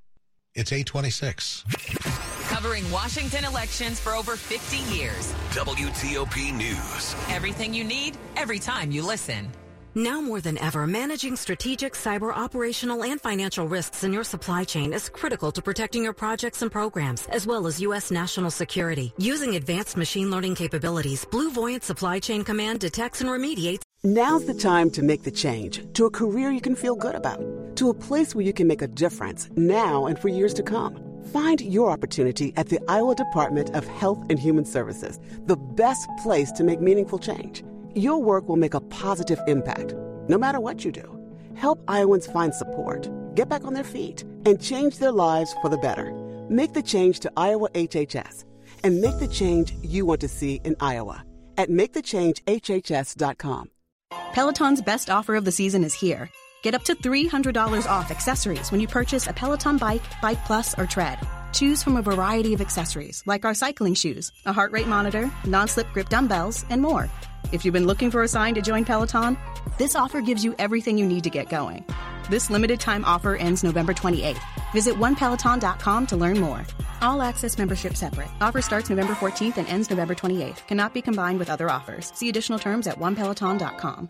It's 0.56 0.72
826. 0.72 1.64
Covering 2.48 2.90
Washington 2.90 3.44
elections 3.44 4.00
for 4.00 4.14
over 4.14 4.34
50 4.34 4.76
years. 4.92 5.32
WTOP 5.50 6.52
News. 6.52 7.14
Everything 7.28 7.72
you 7.72 7.84
need, 7.84 8.18
every 8.34 8.58
time 8.58 8.90
you 8.90 9.06
listen. 9.06 9.48
Now 9.94 10.22
more 10.22 10.40
than 10.40 10.56
ever, 10.56 10.86
managing 10.86 11.36
strategic 11.36 11.92
cyber 11.92 12.34
operational 12.34 13.04
and 13.04 13.20
financial 13.20 13.68
risks 13.68 14.04
in 14.04 14.12
your 14.14 14.24
supply 14.24 14.64
chain 14.64 14.94
is 14.94 15.10
critical 15.10 15.52
to 15.52 15.60
protecting 15.60 16.02
your 16.02 16.14
projects 16.14 16.62
and 16.62 16.72
programs, 16.72 17.26
as 17.26 17.46
well 17.46 17.66
as 17.66 17.82
U.S. 17.82 18.10
national 18.10 18.50
security. 18.50 19.12
Using 19.18 19.56
advanced 19.56 19.98
machine 19.98 20.30
learning 20.30 20.54
capabilities, 20.54 21.26
BlueVoyant 21.26 21.82
Supply 21.82 22.20
Chain 22.20 22.42
Command 22.42 22.80
detects 22.80 23.20
and 23.20 23.28
remediates. 23.28 23.82
Now's 24.02 24.46
the 24.46 24.54
time 24.54 24.90
to 24.92 25.02
make 25.02 25.24
the 25.24 25.30
change 25.30 25.82
to 25.92 26.06
a 26.06 26.10
career 26.10 26.50
you 26.50 26.62
can 26.62 26.74
feel 26.74 26.96
good 26.96 27.14
about, 27.14 27.38
to 27.76 27.90
a 27.90 27.94
place 27.94 28.34
where 28.34 28.46
you 28.46 28.54
can 28.54 28.66
make 28.66 28.80
a 28.80 28.88
difference 28.88 29.50
now 29.56 30.06
and 30.06 30.18
for 30.18 30.28
years 30.28 30.54
to 30.54 30.62
come. 30.62 30.98
Find 31.34 31.60
your 31.60 31.90
opportunity 31.90 32.54
at 32.56 32.70
the 32.70 32.80
Iowa 32.88 33.14
Department 33.14 33.76
of 33.76 33.86
Health 33.86 34.24
and 34.30 34.38
Human 34.38 34.64
Services, 34.64 35.20
the 35.44 35.56
best 35.56 36.08
place 36.22 36.50
to 36.52 36.64
make 36.64 36.80
meaningful 36.80 37.18
change. 37.18 37.62
Your 37.94 38.22
work 38.22 38.48
will 38.48 38.56
make 38.56 38.72
a 38.72 38.80
positive 38.80 39.38
impact, 39.46 39.94
no 40.26 40.38
matter 40.38 40.60
what 40.60 40.82
you 40.82 40.92
do. 40.92 41.18
Help 41.54 41.78
Iowans 41.88 42.26
find 42.26 42.54
support, 42.54 43.06
get 43.34 43.50
back 43.50 43.64
on 43.64 43.74
their 43.74 43.84
feet, 43.84 44.22
and 44.46 44.58
change 44.58 44.98
their 44.98 45.12
lives 45.12 45.54
for 45.60 45.68
the 45.68 45.76
better. 45.76 46.10
Make 46.48 46.72
the 46.72 46.82
change 46.82 47.20
to 47.20 47.32
Iowa 47.36 47.68
HHS 47.70 48.46
and 48.82 49.02
make 49.02 49.18
the 49.18 49.28
change 49.28 49.74
you 49.82 50.06
want 50.06 50.22
to 50.22 50.28
see 50.28 50.62
in 50.64 50.74
Iowa 50.80 51.22
at 51.58 51.68
makethechangehhs.com. 51.68 53.70
Peloton's 54.32 54.80
best 54.80 55.10
offer 55.10 55.34
of 55.34 55.44
the 55.44 55.52
season 55.52 55.84
is 55.84 55.92
here. 55.92 56.30
Get 56.62 56.74
up 56.74 56.84
to 56.84 56.94
$300 56.94 57.86
off 57.86 58.10
accessories 58.10 58.72
when 58.72 58.80
you 58.80 58.88
purchase 58.88 59.26
a 59.26 59.34
Peloton 59.34 59.76
bike, 59.76 60.02
Bike 60.22 60.42
Plus, 60.46 60.78
or 60.78 60.86
Tread. 60.86 61.18
Choose 61.52 61.82
from 61.82 61.96
a 61.96 62.02
variety 62.02 62.54
of 62.54 62.60
accessories 62.60 63.22
like 63.26 63.44
our 63.44 63.54
cycling 63.54 63.94
shoes, 63.94 64.32
a 64.46 64.52
heart 64.52 64.72
rate 64.72 64.88
monitor, 64.88 65.30
non 65.44 65.68
slip 65.68 65.92
grip 65.92 66.08
dumbbells, 66.08 66.64
and 66.70 66.82
more. 66.82 67.08
If 67.52 67.64
you've 67.64 67.74
been 67.74 67.86
looking 67.86 68.10
for 68.10 68.22
a 68.22 68.28
sign 68.28 68.54
to 68.54 68.62
join 68.62 68.84
Peloton, 68.84 69.36
this 69.78 69.94
offer 69.94 70.20
gives 70.20 70.44
you 70.44 70.54
everything 70.58 70.98
you 70.98 71.06
need 71.06 71.24
to 71.24 71.30
get 71.30 71.48
going. 71.48 71.84
This 72.30 72.50
limited 72.50 72.80
time 72.80 73.04
offer 73.04 73.36
ends 73.36 73.62
November 73.62 73.92
28th. 73.92 74.40
Visit 74.72 74.94
onepeloton.com 74.94 76.06
to 76.06 76.16
learn 76.16 76.40
more. 76.40 76.64
All 77.02 77.20
access 77.20 77.58
membership 77.58 77.96
separate. 77.96 78.28
Offer 78.40 78.62
starts 78.62 78.88
November 78.88 79.14
14th 79.14 79.58
and 79.58 79.68
ends 79.68 79.90
November 79.90 80.14
28th. 80.14 80.66
Cannot 80.66 80.94
be 80.94 81.02
combined 81.02 81.38
with 81.38 81.50
other 81.50 81.68
offers. 81.68 82.12
See 82.14 82.28
additional 82.28 82.58
terms 82.58 82.86
at 82.86 82.98
onepeloton.com. 82.98 84.08